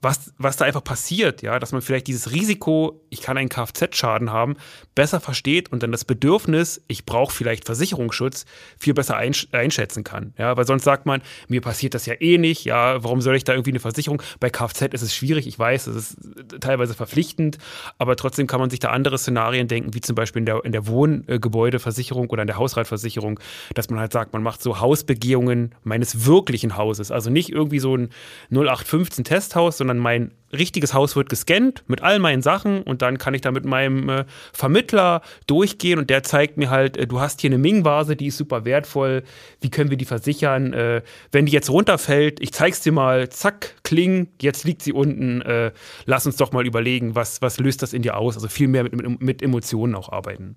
was, 0.00 0.32
was 0.38 0.56
da 0.56 0.64
einfach 0.64 0.84
passiert, 0.84 1.42
ja, 1.42 1.58
dass 1.58 1.72
man 1.72 1.82
vielleicht 1.82 2.06
dieses 2.06 2.30
Risiko, 2.30 3.04
ich 3.10 3.20
kann 3.20 3.36
einen 3.36 3.48
Kfz-Schaden 3.48 4.30
haben, 4.30 4.56
besser 4.94 5.18
versteht 5.18 5.72
und 5.72 5.82
dann 5.82 5.90
das 5.90 6.04
Bedürfnis, 6.04 6.80
ich 6.86 7.04
brauche 7.04 7.34
vielleicht 7.34 7.64
Versicherungsschutz, 7.64 8.44
viel 8.78 8.94
besser 8.94 9.16
einsch 9.16 9.48
einschätzen 9.50 10.04
kann. 10.04 10.34
Ja, 10.38 10.56
weil 10.56 10.66
sonst 10.66 10.84
sagt 10.84 11.06
man, 11.06 11.20
mir 11.48 11.60
passiert 11.60 11.94
das 11.94 12.06
ja 12.06 12.14
eh 12.20 12.38
nicht, 12.38 12.64
ja, 12.64 13.02
warum 13.02 13.20
soll 13.20 13.34
ich 13.34 13.42
da 13.42 13.54
irgendwie 13.54 13.70
eine 13.70 13.80
Versicherung? 13.80 14.22
Bei 14.38 14.50
Kfz 14.50 14.82
ist 14.92 15.02
es 15.02 15.14
schwierig, 15.14 15.48
ich 15.48 15.58
weiß, 15.58 15.88
es 15.88 15.96
ist 15.96 16.16
teilweise 16.60 16.94
verpflichtend, 16.94 17.58
aber 17.98 18.14
trotzdem 18.14 18.46
kann 18.46 18.60
man 18.60 18.70
sich 18.70 18.78
da 18.78 18.90
andere 18.90 19.18
Szenarien 19.18 19.66
denken, 19.66 19.94
wie 19.94 20.00
zum 20.00 20.14
Beispiel 20.14 20.40
in 20.40 20.46
der, 20.46 20.64
in 20.64 20.70
der 20.70 20.86
Wohngebäudeversicherung 20.86 22.30
oder 22.30 22.42
in 22.42 22.46
der 22.46 22.56
Hausratversicherung, 22.56 23.40
dass 23.74 23.90
man 23.90 23.98
halt 23.98 24.12
sagt, 24.12 24.32
man 24.32 24.44
macht 24.44 24.62
so 24.62 24.78
Hausbegehungen 24.78 25.74
meines 25.82 26.24
wirklichen 26.24 26.76
Hauses, 26.76 27.10
also 27.10 27.30
nicht 27.30 27.50
irgendwie 27.50 27.80
so 27.80 27.96
ein 27.96 28.10
0815 28.50 29.24
Testhaus, 29.24 29.78
sondern 29.78 29.87
sondern 29.88 30.02
mein 30.02 30.32
richtiges 30.52 30.92
Haus 30.92 31.16
wird 31.16 31.30
gescannt 31.30 31.82
mit 31.86 32.02
all 32.02 32.18
meinen 32.18 32.42
Sachen 32.42 32.82
und 32.82 33.00
dann 33.00 33.16
kann 33.16 33.32
ich 33.34 33.40
da 33.40 33.50
mit 33.50 33.64
meinem 33.64 34.08
äh, 34.08 34.24
Vermittler 34.52 35.22
durchgehen 35.46 35.98
und 35.98 36.10
der 36.10 36.22
zeigt 36.22 36.58
mir 36.58 36.68
halt, 36.68 36.96
äh, 36.96 37.06
du 37.06 37.20
hast 37.20 37.40
hier 37.40 37.48
eine 37.48 37.58
Ming-Vase, 37.58 38.14
die 38.14 38.26
ist 38.26 38.36
super 38.36 38.64
wertvoll, 38.66 39.24
wie 39.60 39.70
können 39.70 39.88
wir 39.88 39.96
die 39.96 40.04
versichern? 40.04 40.74
Äh, 40.74 41.02
wenn 41.32 41.46
die 41.46 41.52
jetzt 41.52 41.70
runterfällt, 41.70 42.40
ich 42.40 42.52
zeig's 42.52 42.80
dir 42.80 42.92
mal, 42.92 43.30
zack, 43.30 43.76
kling, 43.82 44.28
jetzt 44.42 44.64
liegt 44.64 44.82
sie 44.82 44.92
unten, 44.92 45.40
äh, 45.42 45.72
lass 46.04 46.26
uns 46.26 46.36
doch 46.36 46.52
mal 46.52 46.66
überlegen, 46.66 47.14
was, 47.14 47.40
was 47.40 47.58
löst 47.58 47.82
das 47.82 47.94
in 47.94 48.02
dir 48.02 48.16
aus? 48.16 48.34
Also 48.34 48.48
viel 48.48 48.68
mehr 48.68 48.82
mit, 48.84 48.94
mit, 48.94 49.22
mit 49.22 49.42
Emotionen 49.42 49.94
auch 49.94 50.12
arbeiten. 50.12 50.56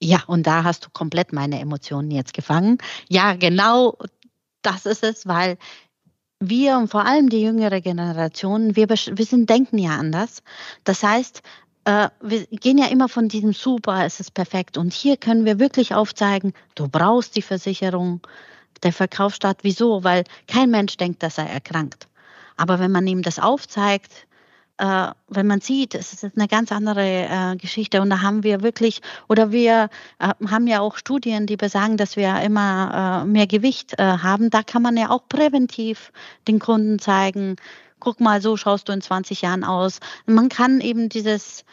Ja, 0.00 0.22
und 0.26 0.46
da 0.46 0.62
hast 0.62 0.84
du 0.84 0.90
komplett 0.92 1.32
meine 1.32 1.58
Emotionen 1.60 2.10
jetzt 2.10 2.34
gefangen. 2.34 2.78
Ja, 3.08 3.34
genau 3.34 3.96
das 4.62 4.84
ist 4.84 5.04
es, 5.04 5.26
weil 5.26 5.56
wir 6.40 6.76
und 6.76 6.88
vor 6.88 7.06
allem 7.06 7.28
die 7.28 7.42
jüngere 7.42 7.80
Generation, 7.80 8.76
wir, 8.76 8.88
wir 8.88 9.24
sind, 9.24 9.48
denken 9.48 9.78
ja 9.78 9.96
anders. 9.96 10.42
Das 10.84 11.02
heißt, 11.02 11.42
äh, 11.84 12.08
wir 12.20 12.46
gehen 12.46 12.78
ja 12.78 12.86
immer 12.86 13.08
von 13.08 13.28
diesem 13.28 13.52
Super, 13.52 14.04
es 14.04 14.20
ist 14.20 14.34
perfekt. 14.34 14.76
Und 14.76 14.92
hier 14.92 15.16
können 15.16 15.44
wir 15.44 15.58
wirklich 15.58 15.94
aufzeigen, 15.94 16.52
du 16.74 16.88
brauchst 16.88 17.36
die 17.36 17.42
Versicherung, 17.42 18.20
der 18.82 18.92
Verkauf 18.92 19.34
statt. 19.34 19.58
Wieso? 19.62 20.04
Weil 20.04 20.24
kein 20.46 20.70
Mensch 20.70 20.96
denkt, 20.96 21.22
dass 21.22 21.38
er 21.38 21.48
erkrankt. 21.48 22.08
Aber 22.56 22.78
wenn 22.78 22.92
man 22.92 23.06
ihm 23.06 23.22
das 23.22 23.38
aufzeigt, 23.38 24.25
äh, 24.78 25.08
wenn 25.28 25.46
man 25.46 25.60
sieht, 25.60 25.94
es 25.94 26.12
ist 26.12 26.36
eine 26.36 26.48
ganz 26.48 26.70
andere 26.70 27.02
äh, 27.02 27.56
Geschichte 27.56 28.02
und 28.02 28.10
da 28.10 28.20
haben 28.20 28.42
wir 28.42 28.62
wirklich, 28.62 29.00
oder 29.28 29.50
wir 29.50 29.88
äh, 30.18 30.28
haben 30.48 30.66
ja 30.66 30.80
auch 30.80 30.96
Studien, 30.96 31.46
die 31.46 31.56
besagen, 31.56 31.96
dass 31.96 32.16
wir 32.16 32.40
immer 32.42 33.22
äh, 33.22 33.26
mehr 33.26 33.46
Gewicht 33.46 33.98
äh, 33.98 34.02
haben. 34.02 34.50
Da 34.50 34.62
kann 34.62 34.82
man 34.82 34.96
ja 34.96 35.10
auch 35.10 35.28
präventiv 35.28 36.12
den 36.46 36.58
Kunden 36.58 36.98
zeigen, 36.98 37.56
guck 38.00 38.20
mal, 38.20 38.42
so 38.42 38.56
schaust 38.56 38.88
du 38.88 38.92
in 38.92 39.00
20 39.00 39.42
Jahren 39.42 39.64
aus. 39.64 40.00
Man 40.26 40.48
kann 40.48 40.80
eben 40.80 41.08
dieses, 41.08 41.64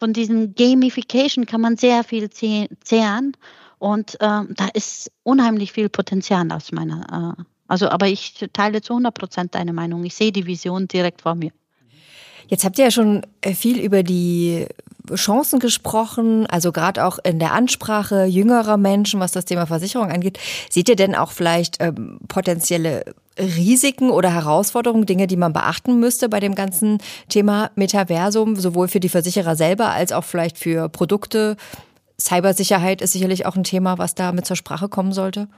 von 0.00 0.12
diesem 0.12 0.54
Gamification 0.54 1.44
kann 1.46 1.60
man 1.60 1.76
sehr 1.76 2.04
viel 2.04 2.30
zehren 2.30 3.36
und 3.78 4.14
äh, 4.14 4.18
da 4.20 4.68
ist 4.72 5.10
unheimlich 5.22 5.72
viel 5.72 5.90
Potenzial 5.90 6.50
aus 6.52 6.72
meiner, 6.72 7.36
also 7.68 7.88
aber 7.88 8.06
ich 8.08 8.48
teile 8.52 8.80
zu 8.80 8.94
100 8.94 9.12
Prozent 9.12 9.54
deine 9.54 9.72
Meinung. 9.72 10.04
Ich 10.04 10.14
sehe 10.14 10.32
die 10.32 10.46
Vision 10.46 10.88
direkt 10.88 11.22
vor 11.22 11.34
mir. 11.34 11.50
Jetzt 12.48 12.64
habt 12.64 12.78
ihr 12.78 12.84
ja 12.84 12.90
schon 12.90 13.22
äh, 13.40 13.54
viel 13.54 13.78
über 13.78 14.02
die 14.02 14.66
Chancen 15.14 15.60
gesprochen, 15.60 16.46
also 16.46 16.72
gerade 16.72 17.04
auch 17.04 17.18
in 17.22 17.38
der 17.38 17.52
Ansprache 17.52 18.24
jüngerer 18.24 18.76
Menschen, 18.76 19.20
was 19.20 19.32
das 19.32 19.44
Thema 19.44 19.66
Versicherung 19.66 20.10
angeht. 20.10 20.38
Seht 20.68 20.88
ihr 20.88 20.96
denn 20.96 21.14
auch 21.14 21.30
vielleicht 21.30 21.76
ähm, 21.80 22.18
potenzielle 22.26 23.04
Risiken 23.38 24.10
oder 24.10 24.32
Herausforderungen, 24.32 25.06
Dinge, 25.06 25.26
die 25.26 25.36
man 25.36 25.52
beachten 25.52 26.00
müsste 26.00 26.28
bei 26.28 26.40
dem 26.40 26.54
ganzen 26.54 26.98
Thema 27.28 27.70
Metaversum, 27.76 28.56
sowohl 28.56 28.88
für 28.88 29.00
die 29.00 29.10
Versicherer 29.10 29.54
selber 29.54 29.90
als 29.90 30.12
auch 30.12 30.24
vielleicht 30.24 30.58
für 30.58 30.88
Produkte? 30.88 31.56
Cybersicherheit 32.18 33.02
ist 33.02 33.12
sicherlich 33.12 33.44
auch 33.46 33.56
ein 33.56 33.64
Thema, 33.64 33.98
was 33.98 34.14
da 34.14 34.32
mit 34.32 34.46
zur 34.46 34.56
Sprache 34.56 34.88
kommen 34.88 35.12
sollte 35.12 35.48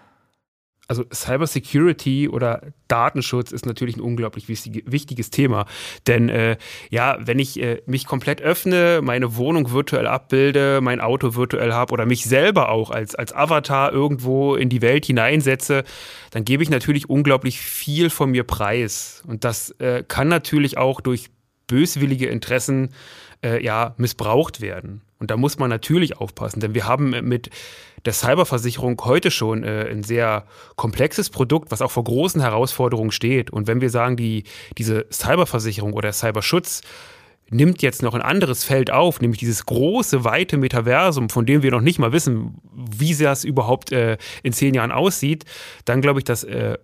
also 0.89 1.05
Cybersecurity 1.13 2.29
oder 2.29 2.63
Datenschutz 2.89 3.53
ist 3.53 3.67
natürlich 3.67 3.97
ein 3.97 4.01
unglaublich 4.01 4.49
wichtig, 4.49 4.85
wichtiges 4.87 5.29
Thema. 5.29 5.67
Denn 6.07 6.31
äh, 6.31 6.57
ja, 6.91 7.19
wenn 7.21 7.39
ich 7.39 7.61
äh, 7.63 7.83
mich 7.87 8.07
komplett 8.07 8.41
öffne, 8.41 9.01
meine 9.03 9.37
Wohnung 9.37 9.71
virtuell 9.71 10.07
abbilde, 10.07 10.81
mein 10.81 11.01
Auto 11.01 11.35
virtuell 11.35 11.75
habe 11.75 11.93
oder 11.93 12.07
mich 12.07 12.25
selber 12.25 12.71
auch 12.71 12.91
als, 12.91 13.15
als 13.15 13.35
Avatar 13.35 13.93
irgendwo 13.93 14.55
in 14.55 14.71
die 14.71 14.81
Welt 14.81 15.05
hineinsetze, 15.05 15.85
dann 16.31 16.45
gebe 16.45 16.63
ich 16.63 16.71
natürlich 16.71 17.11
unglaublich 17.11 17.61
viel 17.61 18.09
von 18.09 18.31
mir 18.31 18.45
preis. 18.45 19.23
Und 19.27 19.45
das 19.45 19.71
äh, 19.73 20.03
kann 20.09 20.29
natürlich 20.29 20.79
auch 20.79 21.03
durch 21.03 21.29
böswillige 21.67 22.29
Interessen 22.29 22.95
äh, 23.45 23.63
ja 23.63 23.95
missbraucht 23.99 24.63
werden. 24.63 25.03
Und 25.19 25.31
da 25.31 25.37
muss 25.37 25.59
man 25.59 25.69
natürlich 25.69 26.17
aufpassen, 26.17 26.61
denn 26.61 26.75
wir 26.75 26.87
haben 26.87 27.11
mit 27.11 27.51
der 28.09 28.15
Cyberversicherung 28.15 28.99
heute 29.05 29.31
schon 29.31 29.65
äh, 29.65 29.87
ein 29.91 30.03
sehr 30.03 30.47
komplexes 30.77 31.29
Produkt, 31.29 31.71
was 31.71 31.83
auch 31.83 31.91
vor 31.91 32.05
großen 32.05 32.41
Herausforderungen 32.41 33.11
steht. 33.11 33.51
Und 33.51 33.67
wenn 33.67 33.83
wir 33.83 33.91
sagen, 33.91 34.17
die, 34.17 34.45
diese 34.79 35.05
Cyberversicherung 35.13 35.93
oder 35.93 36.11
Cyberschutz 36.15 36.81
nimmt 37.51 37.83
jetzt 37.83 38.03
noch 38.03 38.15
ein 38.15 38.23
anderes 38.23 38.65
Feld 38.65 38.91
auf, 38.91 39.21
nämlich 39.21 39.41
dieses 39.41 39.67
große, 39.67 40.25
weite 40.25 40.57
Metaversum, 40.57 41.29
von 41.29 41.45
dem 41.45 41.63
wir 41.63 41.71
noch 41.71 41.83
nicht 41.83 41.99
mal 41.99 42.13
wissen, 42.13 42.55
wie 42.73 43.15
das 43.15 43.45
überhaupt 43.45 43.93
äh, 43.93 44.17
in 44.43 44.55
zehn 44.55 44.73
Jahren 44.73 44.91
aussieht, 44.91 45.45
dann 45.85 46.01
glaube 46.01 46.21
ich, 46.21 46.25
dass 46.25 46.45
äh, 46.45 46.79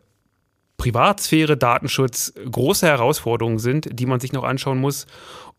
Privatsphäre, 0.77 1.57
Datenschutz 1.57 2.35
große 2.51 2.87
Herausforderungen 2.87 3.59
sind, 3.59 3.89
die 3.99 4.05
man 4.05 4.21
sich 4.21 4.35
noch 4.35 4.45
anschauen 4.45 4.79
muss. 4.79 5.07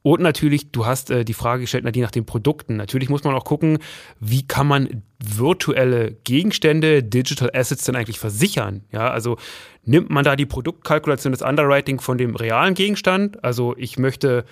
Und 0.06 0.22
natürlich, 0.22 0.72
du 0.72 0.86
hast 0.86 1.10
äh, 1.10 1.26
die 1.26 1.34
Frage 1.34 1.62
gestellt, 1.62 1.84
Nadine, 1.84 2.06
nach 2.06 2.12
den 2.12 2.28
Produkten. 2.28 2.76
Natürlich 2.76 3.10
muss 3.10 3.24
man 3.24 3.34
auch 3.34 3.44
gucken, 3.44 3.80
wie 4.20 4.46
kann 4.46 4.68
man 4.68 5.02
virtuelle 5.18 6.12
Gegenstände, 6.24 7.02
Digital 7.02 7.50
Assets 7.56 7.86
denn 7.86 7.96
eigentlich 7.96 8.20
versichern? 8.20 8.84
Ja, 8.92 9.10
also 9.10 9.38
nimmt 9.84 10.12
man 10.12 10.24
da 10.24 10.36
die 10.36 10.46
Produktkalkulation, 10.46 11.34
das 11.34 11.42
Underwriting 11.42 12.00
von 12.00 12.20
dem 12.20 12.36
realen 12.36 12.76
Gegenstand? 12.76 13.44
Also 13.44 13.74
ich 13.80 13.98
möchte 13.98 14.46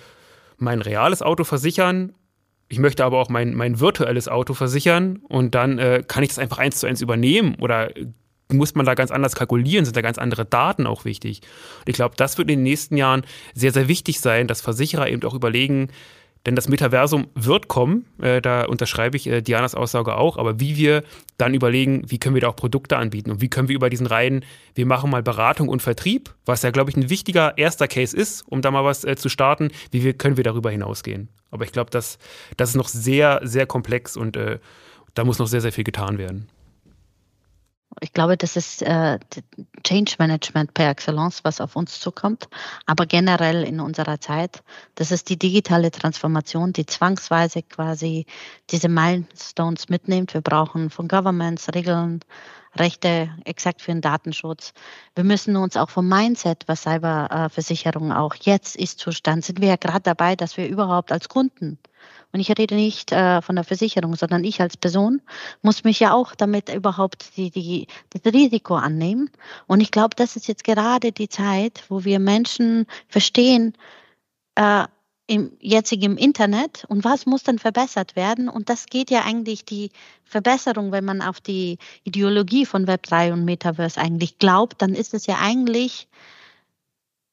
mein 0.56 0.82
reales 0.82 1.22
Auto 1.22 1.44
versichern 1.44 2.14
ich 2.68 2.78
möchte 2.78 3.04
aber 3.04 3.20
auch 3.20 3.28
mein, 3.28 3.54
mein 3.54 3.78
virtuelles 3.78 4.26
Auto 4.26 4.54
versichern 4.54 5.20
und 5.28 5.54
dann 5.54 5.78
äh, 5.78 6.02
kann 6.08 6.22
ich 6.24 6.30
das 6.30 6.38
einfach 6.38 6.58
eins 6.58 6.80
zu 6.80 6.86
eins 6.86 7.02
übernehmen 7.02 7.56
oder 7.60 7.90
muss 8.52 8.74
man 8.74 8.86
da 8.86 8.94
ganz 8.94 9.10
anders 9.10 9.34
kalkulieren, 9.34 9.84
sind 9.84 9.96
da 9.96 10.02
ganz 10.02 10.18
andere 10.18 10.44
Daten 10.44 10.86
auch 10.86 11.04
wichtig. 11.04 11.40
Und 11.80 11.88
ich 11.88 11.94
glaube, 11.94 12.14
das 12.16 12.38
wird 12.38 12.50
in 12.50 12.58
den 12.58 12.62
nächsten 12.62 12.96
Jahren 12.96 13.24
sehr, 13.54 13.72
sehr 13.72 13.88
wichtig 13.88 14.20
sein, 14.20 14.46
dass 14.46 14.60
Versicherer 14.60 15.08
eben 15.08 15.22
auch 15.24 15.34
überlegen, 15.34 15.88
denn 16.46 16.56
das 16.56 16.68
Metaversum 16.68 17.28
wird 17.34 17.68
kommen, 17.68 18.04
äh, 18.20 18.42
da 18.42 18.64
unterschreibe 18.64 19.16
ich 19.16 19.26
äh, 19.26 19.40
Dianas 19.40 19.74
Aussage 19.74 20.16
auch, 20.16 20.36
aber 20.36 20.60
wie 20.60 20.76
wir 20.76 21.02
dann 21.38 21.54
überlegen, 21.54 22.02
wie 22.06 22.18
können 22.18 22.34
wir 22.34 22.42
da 22.42 22.48
auch 22.48 22.56
Produkte 22.56 22.98
anbieten 22.98 23.30
und 23.30 23.40
wie 23.40 23.48
können 23.48 23.68
wir 23.68 23.74
über 23.74 23.88
diesen 23.88 24.06
Reihen, 24.06 24.44
wir 24.74 24.84
machen 24.84 25.10
mal 25.10 25.22
Beratung 25.22 25.68
und 25.68 25.80
Vertrieb, 25.80 26.34
was 26.44 26.62
ja, 26.62 26.70
glaube 26.70 26.90
ich, 26.90 26.96
ein 26.96 27.08
wichtiger 27.08 27.56
erster 27.56 27.88
Case 27.88 28.14
ist, 28.14 28.42
um 28.42 28.60
da 28.60 28.70
mal 28.70 28.84
was 28.84 29.04
äh, 29.04 29.16
zu 29.16 29.30
starten, 29.30 29.70
wie 29.90 30.04
wir, 30.04 30.12
können 30.12 30.36
wir 30.36 30.44
darüber 30.44 30.70
hinausgehen. 30.70 31.28
Aber 31.50 31.64
ich 31.64 31.72
glaube, 31.72 31.90
das, 31.90 32.18
das 32.58 32.70
ist 32.70 32.76
noch 32.76 32.88
sehr, 32.88 33.40
sehr 33.42 33.64
komplex 33.64 34.16
und 34.16 34.36
äh, 34.36 34.58
da 35.14 35.24
muss 35.24 35.38
noch 35.38 35.46
sehr, 35.46 35.62
sehr 35.62 35.72
viel 35.72 35.84
getan 35.84 36.18
werden. 36.18 36.48
Ich 38.00 38.12
glaube, 38.12 38.36
das 38.36 38.56
ist 38.56 38.82
äh, 38.82 39.18
Change 39.84 40.14
Management 40.18 40.74
per 40.74 40.90
Excellence, 40.90 41.44
was 41.44 41.60
auf 41.60 41.76
uns 41.76 42.00
zukommt. 42.00 42.48
Aber 42.86 43.06
generell 43.06 43.64
in 43.64 43.80
unserer 43.80 44.20
Zeit, 44.20 44.62
das 44.94 45.10
ist 45.10 45.28
die 45.28 45.38
digitale 45.38 45.90
Transformation, 45.90 46.72
die 46.72 46.86
zwangsweise 46.86 47.62
quasi 47.62 48.26
diese 48.70 48.88
Milestones 48.88 49.88
mitnimmt. 49.88 50.34
Wir 50.34 50.40
brauchen 50.40 50.90
von 50.90 51.08
Governments 51.08 51.68
Regeln, 51.74 52.20
Rechte 52.76 53.30
exakt 53.44 53.82
für 53.82 53.92
den 53.92 54.00
Datenschutz. 54.00 54.72
Wir 55.14 55.24
müssen 55.24 55.56
uns 55.56 55.76
auch 55.76 55.90
vom 55.90 56.08
Mindset, 56.08 56.64
was 56.66 56.82
Cyberversicherung 56.82 58.12
auch 58.12 58.34
jetzt 58.34 58.76
ist 58.76 58.98
Zustand, 58.98 59.44
sind 59.44 59.60
wir 59.60 59.68
ja 59.68 59.76
gerade 59.76 60.02
dabei, 60.02 60.36
dass 60.36 60.56
wir 60.56 60.68
überhaupt 60.68 61.12
als 61.12 61.28
Kunden 61.28 61.78
und 62.34 62.40
ich 62.40 62.50
rede 62.50 62.74
nicht 62.74 63.12
äh, 63.12 63.40
von 63.42 63.54
der 63.54 63.64
Versicherung, 63.64 64.16
sondern 64.16 64.42
ich 64.42 64.60
als 64.60 64.76
Person 64.76 65.22
muss 65.62 65.84
mich 65.84 66.00
ja 66.00 66.12
auch 66.12 66.34
damit 66.34 66.68
überhaupt 66.68 67.36
die, 67.36 67.50
die, 67.50 67.86
das 68.10 68.32
Risiko 68.32 68.74
annehmen. 68.74 69.30
Und 69.68 69.80
ich 69.80 69.92
glaube, 69.92 70.16
das 70.16 70.34
ist 70.34 70.48
jetzt 70.48 70.64
gerade 70.64 71.12
die 71.12 71.28
Zeit, 71.28 71.84
wo 71.88 72.02
wir 72.02 72.18
Menschen 72.18 72.86
verstehen, 73.06 73.74
äh, 74.56 74.84
im 75.26 75.56
jetzigen 75.60 76.18
Internet 76.18 76.84
und 76.88 77.04
was 77.04 77.24
muss 77.24 77.42
dann 77.42 77.58
verbessert 77.58 78.14
werden. 78.14 78.48
Und 78.48 78.68
das 78.68 78.86
geht 78.86 79.10
ja 79.10 79.22
eigentlich 79.24 79.64
die 79.64 79.90
Verbesserung, 80.24 80.92
wenn 80.92 81.04
man 81.04 81.22
auf 81.22 81.40
die 81.40 81.78
Ideologie 82.04 82.66
von 82.66 82.86
Web3 82.86 83.32
und 83.32 83.44
Metaverse 83.44 84.00
eigentlich 84.00 84.38
glaubt, 84.38 84.82
dann 84.82 84.94
ist 84.94 85.14
es 85.14 85.26
ja 85.26 85.38
eigentlich 85.40 86.08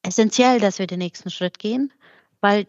essentiell, 0.03 0.59
dass 0.59 0.79
wir 0.79 0.87
den 0.87 0.99
nächsten 0.99 1.29
Schritt 1.29 1.59
gehen, 1.59 1.91
weil 2.39 2.65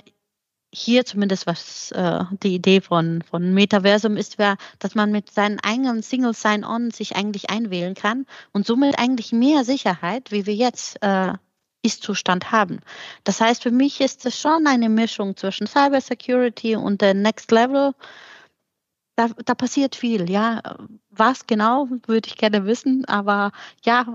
hier 0.74 1.04
zumindest 1.04 1.46
was 1.46 1.92
äh, 1.92 2.24
die 2.42 2.54
Idee 2.54 2.80
von, 2.80 3.22
von 3.22 3.52
Metaversum 3.52 4.16
ist, 4.16 4.38
wär, 4.38 4.56
dass 4.78 4.94
man 4.94 5.12
mit 5.12 5.30
seinen 5.30 5.60
eigenen 5.60 6.02
Single 6.02 6.34
Sign-On 6.34 6.90
sich 6.90 7.14
eigentlich 7.14 7.50
einwählen 7.50 7.94
kann 7.94 8.26
und 8.52 8.66
somit 8.66 8.98
eigentlich 8.98 9.32
mehr 9.32 9.64
Sicherheit, 9.64 10.32
wie 10.32 10.46
wir 10.46 10.54
jetzt 10.54 10.96
äh, 11.02 11.34
Ist-Zustand 11.82 12.52
haben. 12.52 12.80
Das 13.24 13.40
heißt, 13.40 13.62
für 13.62 13.70
mich 13.70 14.00
ist 14.00 14.24
es 14.26 14.38
schon 14.38 14.66
eine 14.66 14.88
Mischung 14.88 15.36
zwischen 15.36 15.66
Cybersecurity 15.66 16.76
und 16.76 17.00
der 17.00 17.14
Next 17.14 17.50
Level. 17.50 17.92
Da, 19.16 19.28
da 19.44 19.54
passiert 19.54 19.94
viel, 19.94 20.30
ja. 20.30 20.62
Was 21.10 21.46
genau, 21.46 21.88
würde 22.06 22.28
ich 22.28 22.36
gerne 22.36 22.64
wissen, 22.64 23.04
aber 23.06 23.52
ja, 23.84 24.06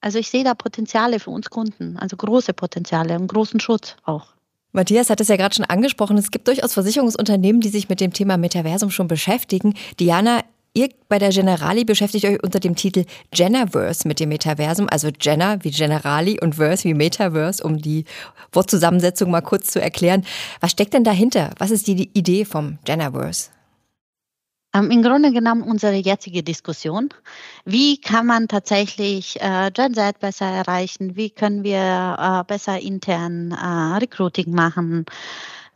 also 0.00 0.18
ich 0.18 0.30
sehe 0.30 0.44
da 0.44 0.54
Potenziale 0.54 1.20
für 1.20 1.30
uns 1.30 1.48
Kunden, 1.48 1.96
also 1.96 2.16
große 2.16 2.52
Potenziale 2.52 3.18
und 3.18 3.28
großen 3.28 3.60
Schutz 3.60 3.96
auch. 4.04 4.34
Matthias 4.72 5.10
hat 5.10 5.20
es 5.20 5.28
ja 5.28 5.36
gerade 5.36 5.54
schon 5.54 5.64
angesprochen. 5.64 6.16
Es 6.16 6.30
gibt 6.30 6.46
durchaus 6.46 6.74
Versicherungsunternehmen, 6.74 7.60
die 7.60 7.70
sich 7.70 7.88
mit 7.88 8.00
dem 8.00 8.12
Thema 8.12 8.36
Metaversum 8.36 8.90
schon 8.90 9.08
beschäftigen. 9.08 9.74
Diana, 9.98 10.42
ihr 10.74 10.88
bei 11.08 11.18
der 11.18 11.30
Generali 11.30 11.84
beschäftigt 11.84 12.24
euch 12.24 12.42
unter 12.42 12.60
dem 12.60 12.76
Titel 12.76 13.04
Jennerverse 13.34 14.06
mit 14.06 14.20
dem 14.20 14.28
Metaversum, 14.28 14.88
also 14.90 15.08
Jenner 15.20 15.62
wie 15.62 15.70
Generali 15.70 16.38
und 16.40 16.56
Verse 16.56 16.84
wie 16.84 16.94
Metaverse, 16.94 17.62
um 17.62 17.78
die 17.78 18.04
Wortzusammensetzung 18.52 19.30
mal 19.30 19.40
kurz 19.40 19.70
zu 19.70 19.80
erklären. 19.80 20.24
Was 20.60 20.72
steckt 20.72 20.94
denn 20.94 21.04
dahinter? 21.04 21.50
Was 21.58 21.70
ist 21.70 21.86
die 21.86 22.10
Idee 22.14 22.44
vom 22.44 22.78
Jennerverse? 22.86 23.50
Ähm, 24.72 24.90
Im 24.90 25.02
Grunde 25.02 25.32
genommen 25.32 25.62
unsere 25.62 25.96
jetzige 25.96 26.44
Diskussion. 26.44 27.08
Wie 27.64 28.00
kann 28.00 28.26
man 28.26 28.46
tatsächlich 28.46 29.40
äh, 29.40 29.70
Gen 29.72 29.94
Z 29.94 30.20
besser 30.20 30.46
erreichen? 30.46 31.16
Wie 31.16 31.30
können 31.30 31.64
wir 31.64 32.16
äh, 32.18 32.44
besser 32.46 32.78
intern 32.78 33.50
äh, 33.50 33.98
Recruiting 33.98 34.52
machen? 34.54 35.06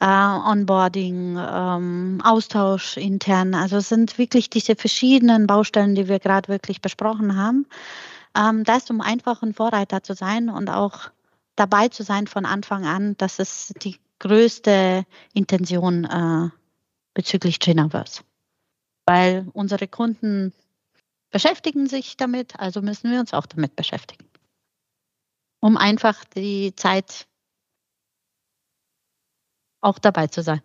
Äh, 0.04 0.06
Onboarding, 0.06 1.38
ähm, 1.38 2.20
Austausch 2.22 2.98
intern. 2.98 3.54
Also 3.54 3.78
es 3.78 3.88
sind 3.88 4.18
wirklich 4.18 4.50
diese 4.50 4.76
verschiedenen 4.76 5.46
Baustellen, 5.46 5.94
die 5.94 6.08
wir 6.08 6.18
gerade 6.18 6.48
wirklich 6.48 6.82
besprochen 6.82 7.36
haben. 7.36 7.66
Ähm, 8.36 8.64
das, 8.64 8.90
um 8.90 9.00
einfach 9.00 9.42
ein 9.42 9.54
Vorreiter 9.54 10.02
zu 10.02 10.14
sein 10.14 10.50
und 10.50 10.68
auch 10.68 11.10
dabei 11.56 11.88
zu 11.88 12.02
sein 12.02 12.26
von 12.26 12.44
Anfang 12.44 12.84
an, 12.84 13.16
das 13.16 13.38
ist 13.38 13.82
die 13.82 13.96
größte 14.18 15.06
Intention 15.32 16.04
äh, 16.04 16.50
bezüglich 17.14 17.58
Ginaverse 17.60 18.22
weil 19.06 19.48
unsere 19.52 19.88
Kunden 19.88 20.52
beschäftigen 21.30 21.86
sich 21.88 22.16
damit, 22.16 22.58
also 22.58 22.80
müssen 22.80 23.10
wir 23.10 23.20
uns 23.20 23.34
auch 23.34 23.46
damit 23.46 23.76
beschäftigen, 23.76 24.28
um 25.60 25.76
einfach 25.76 26.24
die 26.24 26.74
Zeit 26.74 27.26
auch 29.84 29.98
dabei 29.98 30.26
zu 30.26 30.42
sein, 30.42 30.62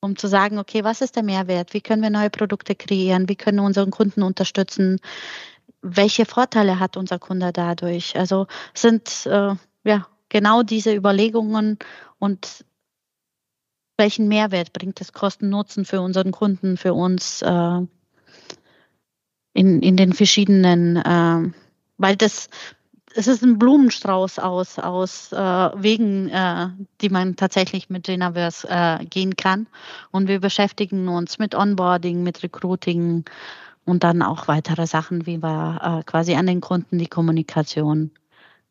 um 0.00 0.16
zu 0.16 0.28
sagen, 0.28 0.58
okay, 0.58 0.84
was 0.84 1.00
ist 1.00 1.16
der 1.16 1.22
Mehrwert, 1.22 1.74
wie 1.74 1.80
können 1.80 2.02
wir 2.02 2.10
neue 2.10 2.30
Produkte 2.30 2.74
kreieren, 2.74 3.28
wie 3.28 3.36
können 3.36 3.58
wir 3.58 3.64
unseren 3.64 3.90
Kunden 3.90 4.22
unterstützen, 4.22 5.00
welche 5.82 6.26
Vorteile 6.26 6.78
hat 6.78 6.96
unser 6.96 7.18
Kunde 7.18 7.52
dadurch. 7.52 8.16
Also 8.16 8.46
sind 8.74 9.26
äh, 9.26 9.54
ja 9.84 10.06
genau 10.28 10.62
diese 10.62 10.94
Überlegungen 10.94 11.78
und 12.18 12.64
welchen 13.96 14.28
Mehrwert 14.28 14.72
bringt 14.72 15.00
es 15.00 15.12
Kosten-Nutzen 15.12 15.86
für 15.86 16.02
unseren 16.02 16.32
Kunden, 16.32 16.76
für 16.76 16.92
uns 16.92 17.40
äh, 17.40 17.80
in, 19.54 19.80
in 19.80 19.96
den 19.96 20.12
verschiedenen, 20.12 20.96
äh, 20.96 21.52
weil 21.96 22.16
das 22.16 22.50
es 23.16 23.26
ist 23.26 23.42
ein 23.42 23.58
Blumenstrauß 23.58 24.38
aus, 24.38 24.78
aus 24.78 25.32
äh, 25.32 25.36
Wegen, 25.36 26.28
äh, 26.28 26.68
die 27.00 27.08
man 27.08 27.36
tatsächlich 27.36 27.88
mit 27.88 28.06
Genaverse 28.06 28.68
äh, 28.68 29.04
gehen 29.06 29.36
kann. 29.36 29.66
Und 30.10 30.28
wir 30.28 30.40
beschäftigen 30.40 31.08
uns 31.08 31.38
mit 31.38 31.54
Onboarding, 31.54 32.22
mit 32.22 32.42
Recruiting 32.42 33.24
und 33.84 34.04
dann 34.04 34.22
auch 34.22 34.48
weitere 34.48 34.86
Sachen, 34.86 35.26
wie 35.26 35.42
wir 35.42 36.00
äh, 36.00 36.02
quasi 36.04 36.34
an 36.34 36.46
den 36.46 36.60
Kunden 36.60 36.98
die 36.98 37.06
Kommunikation, 37.06 38.10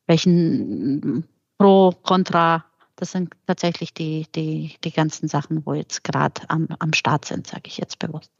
welchen 0.07 1.25
Pro, 1.57 1.93
Contra 2.03 2.65
das 2.95 3.11
sind 3.11 3.33
tatsächlich 3.45 3.93
die, 3.93 4.25
die, 4.35 4.75
die 4.83 4.91
ganzen 4.91 5.27
Sachen, 5.27 5.65
wo 5.65 5.73
jetzt 5.73 6.03
gerade 6.03 6.41
am, 6.49 6.67
am 6.79 6.93
Start 6.93 7.25
sind, 7.25 7.47
sage 7.47 7.63
ich 7.65 7.77
jetzt 7.77 7.99
bewusst. 7.99 8.31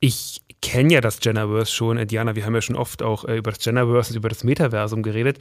Ich 0.00 0.40
kenne 0.62 0.94
ja 0.94 1.00
das 1.00 1.20
Genderverse 1.20 1.72
schon. 1.72 2.06
Diana, 2.06 2.34
wir 2.36 2.44
haben 2.44 2.54
ja 2.54 2.62
schon 2.62 2.76
oft 2.76 3.02
auch 3.02 3.24
äh, 3.24 3.36
über 3.36 3.50
das 3.50 3.60
Genderverse 3.62 4.12
und 4.12 4.16
über 4.16 4.28
das 4.28 4.44
Metaversum 4.44 5.02
geredet. 5.02 5.38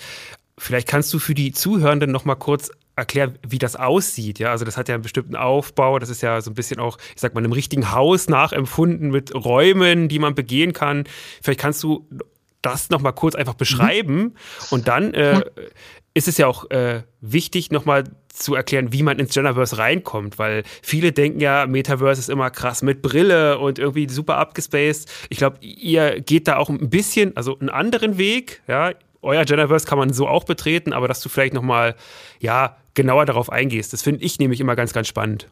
Vielleicht 0.58 0.88
kannst 0.88 1.14
du 1.14 1.20
für 1.20 1.34
die 1.34 1.52
Zuhörenden 1.52 2.12
noch 2.12 2.26
mal 2.26 2.36
kurz 2.36 2.72
erklären, 2.96 3.38
wie 3.46 3.60
das 3.60 3.76
aussieht. 3.76 4.40
Ja, 4.40 4.52
also 4.52 4.64
das 4.64 4.78
hat 4.78 4.88
ja 4.88 4.96
einen 4.96 5.02
bestimmten 5.04 5.36
Aufbau. 5.36 6.00
Das 6.00 6.10
ist 6.10 6.22
ja 6.22 6.40
so 6.42 6.52
ein 6.52 6.54
bisschen 6.54 6.80
auch, 6.80 6.98
ich 7.14 7.22
sag 7.22 7.34
mal, 7.34 7.44
einem 7.44 7.52
richtigen 7.52 7.92
Haus 7.92 8.30
nachempfunden 8.30 9.12
mit 9.12 9.34
Räumen, 9.36 10.08
die 10.08 10.20
man 10.20 10.34
begehen 10.34 10.72
kann. 10.72 11.04
Vielleicht 11.42 11.60
kannst 11.60 11.84
du 11.84 12.08
das 12.62 12.90
noch 12.90 13.02
mal 13.02 13.12
kurz 13.12 13.36
einfach 13.36 13.54
beschreiben 13.54 14.16
mhm. 14.16 14.34
und 14.72 14.88
dann 14.88 15.14
äh, 15.14 15.42
ist 16.16 16.30
es 16.30 16.38
ja 16.38 16.48
auch 16.48 16.72
äh, 16.72 17.04
wichtig, 17.22 17.72
nochmal 17.72 18.06
zu 18.30 18.56
erklären, 18.56 18.92
wie 18.94 19.04
man 19.04 19.20
ins 19.20 19.34
Genderverse 19.34 19.78
reinkommt, 19.78 20.40
weil 20.40 20.64
viele 20.82 21.12
denken 21.12 21.42
ja, 21.42 21.68
Metaverse 21.68 22.20
ist 22.20 22.30
immer 22.30 22.50
krass 22.50 22.82
mit 22.82 23.02
Brille 23.02 23.60
und 23.60 23.80
irgendwie 23.80 24.10
super 24.10 24.38
abgespaced. 24.38 25.10
Ich 25.30 25.38
glaube, 25.38 25.58
ihr 25.62 26.22
geht 26.22 26.48
da 26.48 26.58
auch 26.58 26.70
ein 26.70 26.90
bisschen, 26.90 27.36
also 27.38 27.60
einen 27.60 27.70
anderen 27.70 28.18
Weg, 28.18 28.64
ja. 28.68 28.92
Euer 29.22 29.44
Genderverse 29.44 29.88
kann 29.88 29.98
man 29.98 30.14
so 30.14 30.28
auch 30.28 30.44
betreten, 30.44 30.94
aber 30.94 31.08
dass 31.08 31.20
du 31.20 31.30
vielleicht 31.30 31.56
nochmal, 31.56 31.96
ja, 32.40 32.78
genauer 32.94 33.26
darauf 33.26 33.52
eingehst. 33.52 33.92
Das 33.92 34.04
finde 34.04 34.24
ich 34.24 34.40
nämlich 34.40 34.62
immer 34.62 34.76
ganz, 34.76 34.94
ganz 34.94 35.08
spannend. 35.08 35.48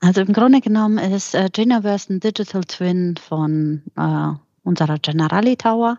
Also 0.00 0.20
im 0.22 0.32
Grunde 0.32 0.60
genommen 0.60 0.96
ist 0.96 1.34
äh, 1.34 1.48
Genderverse 1.52 2.14
ein 2.14 2.20
Digital 2.20 2.64
Twin 2.64 3.16
von 3.16 3.82
äh, 3.98 4.32
unserer 4.62 4.98
Generali 4.98 5.56
Tower, 5.56 5.98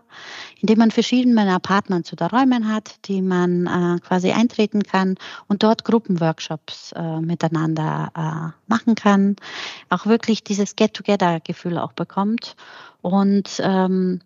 in 0.60 0.66
dem 0.66 0.78
man 0.78 0.90
verschiedene 0.90 1.52
Apartments 1.52 2.12
oder 2.12 2.30
Räume 2.30 2.66
hat, 2.68 3.06
die 3.06 3.22
man 3.22 3.66
äh, 3.66 3.98
quasi 4.00 4.32
eintreten 4.32 4.82
kann 4.82 5.16
und 5.48 5.62
dort 5.62 5.84
Gruppenworkshops 5.84 6.92
äh, 6.92 7.20
miteinander 7.20 8.12
äh, 8.14 8.70
machen 8.70 8.94
kann, 8.94 9.36
auch 9.88 10.06
wirklich 10.06 10.44
dieses 10.44 10.76
Get-Together-Gefühl 10.76 11.78
auch 11.78 11.92
bekommt 11.92 12.56
und 13.00 13.60
ähm, 13.62 14.20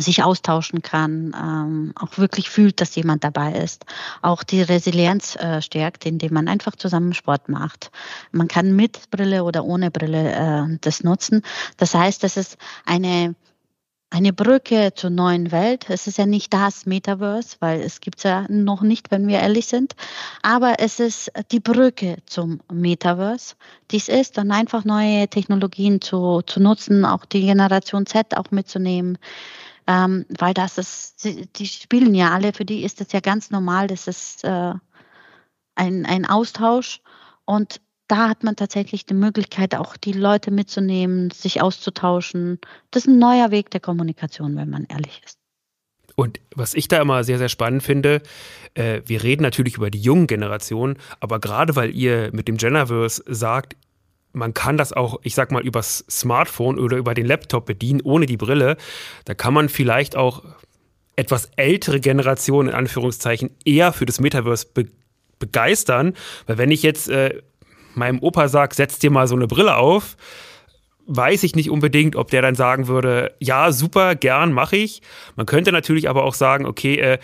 sich 0.00 0.22
austauschen 0.22 0.82
kann, 0.82 1.34
ähm, 1.40 1.92
auch 1.94 2.18
wirklich 2.18 2.50
fühlt, 2.50 2.80
dass 2.80 2.96
jemand 2.96 3.22
dabei 3.22 3.52
ist, 3.52 3.86
auch 4.22 4.42
die 4.42 4.62
Resilienz 4.62 5.36
äh, 5.36 5.62
stärkt, 5.62 6.04
indem 6.04 6.34
man 6.34 6.48
einfach 6.48 6.74
zusammen 6.76 7.14
Sport 7.14 7.48
macht. 7.48 7.90
Man 8.32 8.48
kann 8.48 8.74
mit 8.74 9.10
Brille 9.10 9.44
oder 9.44 9.64
ohne 9.64 9.90
Brille 9.90 10.32
äh, 10.32 10.78
das 10.80 11.04
nutzen. 11.04 11.42
Das 11.76 11.94
heißt, 11.94 12.22
das 12.22 12.36
ist 12.36 12.58
eine 12.84 13.34
eine 14.14 14.32
Brücke 14.32 14.92
zur 14.94 15.10
neuen 15.10 15.50
Welt. 15.50 15.86
Es 15.90 16.06
ist 16.06 16.18
ja 16.18 16.26
nicht 16.26 16.52
das 16.52 16.86
Metaverse, 16.86 17.56
weil 17.58 17.80
es 17.80 18.00
gibt 18.00 18.18
es 18.18 18.22
ja 18.22 18.46
noch 18.48 18.82
nicht, 18.82 19.10
wenn 19.10 19.26
wir 19.26 19.40
ehrlich 19.40 19.66
sind. 19.66 19.96
Aber 20.40 20.74
es 20.78 21.00
ist 21.00 21.32
die 21.50 21.58
Brücke 21.58 22.18
zum 22.24 22.60
Metaverse. 22.72 23.56
Dies 23.90 24.08
ist 24.08 24.38
dann 24.38 24.52
einfach 24.52 24.84
neue 24.84 25.26
Technologien 25.26 26.00
zu, 26.00 26.42
zu 26.42 26.60
nutzen, 26.60 27.04
auch 27.04 27.24
die 27.24 27.40
Generation 27.40 28.06
Z 28.06 28.36
auch 28.36 28.52
mitzunehmen. 28.52 29.18
Ähm, 29.88 30.26
weil 30.38 30.54
das 30.54 30.78
ist, 30.78 31.24
die 31.24 31.66
spielen 31.66 32.14
ja 32.14 32.30
alle, 32.30 32.52
für 32.52 32.64
die 32.64 32.84
ist 32.84 33.00
das 33.00 33.10
ja 33.10 33.18
ganz 33.18 33.50
normal, 33.50 33.88
das 33.88 34.06
ist 34.06 34.44
äh, 34.44 34.74
ein, 35.74 36.06
ein 36.06 36.24
Austausch. 36.24 37.00
Und 37.46 37.80
da 38.08 38.28
hat 38.28 38.44
man 38.44 38.56
tatsächlich 38.56 39.06
die 39.06 39.14
Möglichkeit, 39.14 39.74
auch 39.74 39.96
die 39.96 40.12
Leute 40.12 40.50
mitzunehmen, 40.50 41.30
sich 41.30 41.62
auszutauschen. 41.62 42.58
Das 42.90 43.04
ist 43.04 43.08
ein 43.08 43.18
neuer 43.18 43.50
Weg 43.50 43.70
der 43.70 43.80
Kommunikation, 43.80 44.56
wenn 44.56 44.70
man 44.70 44.84
ehrlich 44.84 45.22
ist. 45.24 45.38
Und 46.16 46.40
was 46.54 46.74
ich 46.74 46.86
da 46.88 47.00
immer 47.00 47.24
sehr, 47.24 47.38
sehr 47.38 47.48
spannend 47.48 47.82
finde, 47.82 48.22
äh, 48.74 49.00
wir 49.04 49.22
reden 49.22 49.42
natürlich 49.42 49.76
über 49.76 49.90
die 49.90 50.00
jungen 50.00 50.26
Generationen, 50.26 50.96
aber 51.18 51.40
gerade 51.40 51.74
weil 51.76 51.90
ihr 51.90 52.30
mit 52.32 52.46
dem 52.46 52.56
Genderverse 52.56 53.24
sagt, 53.26 53.76
man 54.32 54.52
kann 54.52 54.76
das 54.76 54.92
auch, 54.92 55.20
ich 55.22 55.34
sag 55.34 55.50
mal, 55.50 55.64
übers 55.64 56.04
Smartphone 56.10 56.78
oder 56.78 56.96
über 56.96 57.14
den 57.14 57.26
Laptop 57.26 57.66
bedienen, 57.66 58.00
ohne 58.02 58.26
die 58.26 58.36
Brille, 58.36 58.76
da 59.24 59.34
kann 59.34 59.54
man 59.54 59.68
vielleicht 59.68 60.16
auch 60.16 60.44
etwas 61.16 61.50
ältere 61.56 62.00
Generationen, 62.00 62.70
in 62.70 62.74
Anführungszeichen, 62.74 63.50
eher 63.64 63.92
für 63.92 64.06
das 64.06 64.20
Metaverse 64.20 64.66
be 64.72 64.86
begeistern. 65.40 66.14
Weil 66.46 66.58
wenn 66.58 66.70
ich 66.70 66.82
jetzt 66.82 67.08
äh, 67.08 67.42
meinem 67.96 68.20
Opa 68.20 68.48
sage, 68.48 68.74
setz 68.74 68.98
dir 68.98 69.10
mal 69.10 69.26
so 69.26 69.34
eine 69.34 69.46
Brille 69.46 69.76
auf, 69.76 70.16
weiß 71.06 71.42
ich 71.42 71.54
nicht 71.54 71.70
unbedingt, 71.70 72.16
ob 72.16 72.30
der 72.30 72.42
dann 72.42 72.54
sagen 72.54 72.88
würde, 72.88 73.34
ja, 73.38 73.72
super, 73.72 74.14
gern, 74.14 74.52
mache 74.52 74.76
ich. 74.76 75.02
Man 75.36 75.46
könnte 75.46 75.72
natürlich 75.72 76.08
aber 76.08 76.24
auch 76.24 76.34
sagen, 76.34 76.66
okay, 76.66 76.96
äh, 76.96 77.18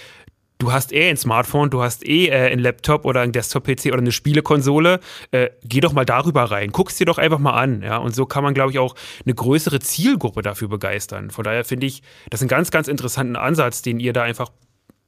du 0.61 0.73
hast 0.73 0.93
eh 0.93 1.09
ein 1.09 1.17
Smartphone, 1.17 1.71
du 1.71 1.83
hast 1.83 2.07
eh 2.07 2.27
äh, 2.27 2.53
einen 2.53 2.61
Laptop 2.61 3.05
oder 3.05 3.23
einen 3.23 3.33
Desktop-PC 3.33 3.87
oder 3.87 3.99
eine 3.99 4.13
Spielekonsole, 4.13 5.01
äh, 5.33 5.51
geh 5.65 5.81
doch 5.81 5.93
mal 5.93 6.05
darüber 6.05 6.45
rein, 6.45 6.71
guck's 6.71 6.97
dir 6.97 7.07
doch 7.07 7.19
einfach 7.19 7.39
mal 7.39 7.55
an, 7.55 7.83
ja, 7.83 7.97
und 7.97 8.15
so 8.15 8.27
kann 8.27 8.45
man, 8.45 8.55
glaube 8.55 8.71
ich, 8.71 8.79
auch 8.79 8.95
eine 9.25 9.35
größere 9.35 9.81
Zielgruppe 9.81 10.43
dafür 10.43 10.69
begeistern. 10.69 11.31
Von 11.31 11.45
daher 11.45 11.65
finde 11.65 11.87
ich, 11.87 12.03
das 12.29 12.41
ist 12.41 12.45
ein 12.45 12.49
ganz, 12.49 12.71
ganz 12.71 12.89
interessanten 12.89 13.37
Ansatz, 13.37 13.83
den 13.83 13.99
ihr 13.99 14.13
da 14.13 14.23
einfach 14.23 14.51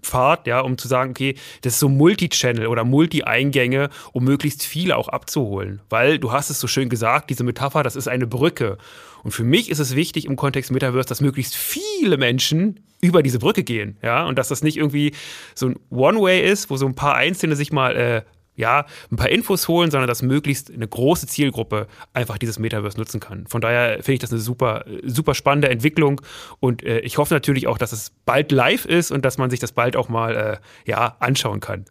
fahrt, 0.03 0.47
ja, 0.47 0.61
um 0.61 0.79
zu 0.79 0.89
sagen, 0.89 1.11
okay, 1.11 1.37
das 1.63 1.75
ist 1.75 1.81
so 1.81 1.89
Multi-Channel 1.89 2.67
oder 2.67 2.85
Multi-Eingänge, 2.85 3.91
um 4.13 4.25
möglichst 4.25 4.65
viele 4.65 4.97
auch 4.97 5.09
abzuholen. 5.09 5.81
Weil 5.89 6.19
du 6.19 6.33
hast 6.33 6.51
es 6.51 6.61
so 6.61 6.67
schön 6.67 6.89
gesagt, 6.89 7.31
diese 7.31 7.45
Metapher, 7.45 7.83
das 7.83 7.97
ist 7.97 8.09
eine 8.09 8.27
Brücke. 8.27 8.79
Und 9.23 9.31
für 9.31 9.45
mich 9.45 9.71
ist 9.71 9.79
es 9.79 9.95
wichtig 9.95 10.27
im 10.27 10.37
Kontext 10.37 10.71
Metaverse, 10.71 11.09
dass 11.09 11.21
möglichst 11.21 11.57
viele 11.57 12.17
Menschen 12.17 12.81
über 13.01 13.23
diese 13.23 13.39
Brücke 13.39 13.65
gehen, 13.65 13.97
ja, 14.03 14.27
und 14.27 14.39
dass 14.39 14.49
das 14.49 14.63
nicht 14.63 14.77
irgendwie 14.77 15.13
so 15.55 15.69
ein 15.69 15.77
One-Way 15.91 16.49
ist, 16.49 16.71
wo 16.71 16.77
so 16.77 16.87
ein 16.87 16.95
paar 16.95 17.15
Einzelne 17.15 17.57
sich 17.57 17.73
mal 17.73 17.97
äh, 17.97 18.23
ja, 18.55 18.87
ein 19.11 19.17
paar 19.17 19.29
Infos 19.29 19.69
holen, 19.69 19.91
sondern 19.91 20.09
dass 20.09 20.23
möglichst 20.23 20.71
eine 20.71 20.87
große 20.87 21.27
Zielgruppe 21.27 21.87
einfach 22.13 22.39
dieses 22.39 22.59
Metaverse 22.59 22.99
nutzen 22.99 23.21
kann. 23.21 23.47
Von 23.47 23.61
daher 23.61 23.95
finde 23.97 24.13
ich 24.15 24.19
das 24.21 24.33
eine 24.33 24.41
super, 24.41 24.85
super 25.05 25.35
spannende 25.35 25.71
Entwicklung 25.71 26.21
und 26.61 26.83
äh, 26.83 27.01
ich 27.01 27.19
hoffe 27.19 27.35
natürlich 27.35 27.67
auch, 27.67 27.79
dass 27.79 27.93
es 27.93 28.13
bald 28.27 28.53
live 28.53 28.85
ist 28.85 29.11
und 29.11 29.25
dass 29.25 29.39
man 29.39 29.51
sich 29.51 29.61
das 29.61 29.73
bald 29.73 29.97
auch 29.97 30.09
mal 30.09 30.61
äh, 30.87 30.91
ja, 30.91 31.17
anschauen 31.21 31.61
kann. 31.61 31.87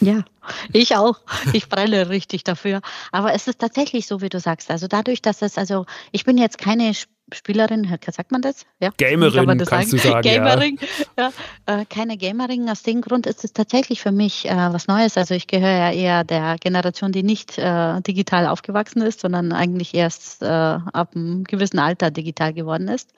Ja, 0.00 0.24
ich 0.72 0.96
auch. 0.96 1.20
Ich 1.52 1.68
brenne 1.68 2.08
richtig 2.10 2.44
dafür. 2.44 2.80
Aber 3.12 3.32
es 3.32 3.48
ist 3.48 3.58
tatsächlich 3.58 4.06
so, 4.06 4.20
wie 4.20 4.28
du 4.28 4.38
sagst. 4.38 4.70
Also 4.70 4.86
dadurch, 4.86 5.22
dass 5.22 5.40
es, 5.40 5.56
also 5.56 5.86
ich 6.12 6.24
bin 6.24 6.36
jetzt 6.36 6.58
keine 6.58 6.92
Spielerin, 7.32 7.88
sagt 8.10 8.32
man 8.32 8.42
das? 8.42 8.66
Ja, 8.80 8.90
Gamerin, 8.96 9.58
das 9.58 9.68
kannst 9.68 9.90
sagen. 9.90 10.02
du 10.02 10.08
sagen. 10.08 10.22
Gamerin, 10.22 10.78
ja. 11.16 11.32
ja 11.66 11.80
äh, 11.80 11.84
keine 11.86 12.18
Gamerin. 12.18 12.68
Aus 12.68 12.82
dem 12.82 13.00
Grund 13.00 13.26
ist 13.26 13.44
es 13.44 13.52
tatsächlich 13.52 14.02
für 14.02 14.12
mich 14.12 14.48
äh, 14.48 14.54
was 14.54 14.88
Neues. 14.88 15.16
Also 15.16 15.34
ich 15.34 15.46
gehöre 15.46 15.70
ja 15.70 15.90
eher 15.90 16.24
der 16.24 16.56
Generation, 16.60 17.12
die 17.12 17.22
nicht 17.22 17.56
äh, 17.56 18.00
digital 18.02 18.46
aufgewachsen 18.46 19.00
ist, 19.00 19.20
sondern 19.20 19.52
eigentlich 19.52 19.94
erst 19.94 20.42
äh, 20.42 20.46
ab 20.46 21.12
einem 21.14 21.44
gewissen 21.44 21.78
Alter 21.78 22.10
digital 22.10 22.52
geworden 22.52 22.88
ist. 22.88 23.10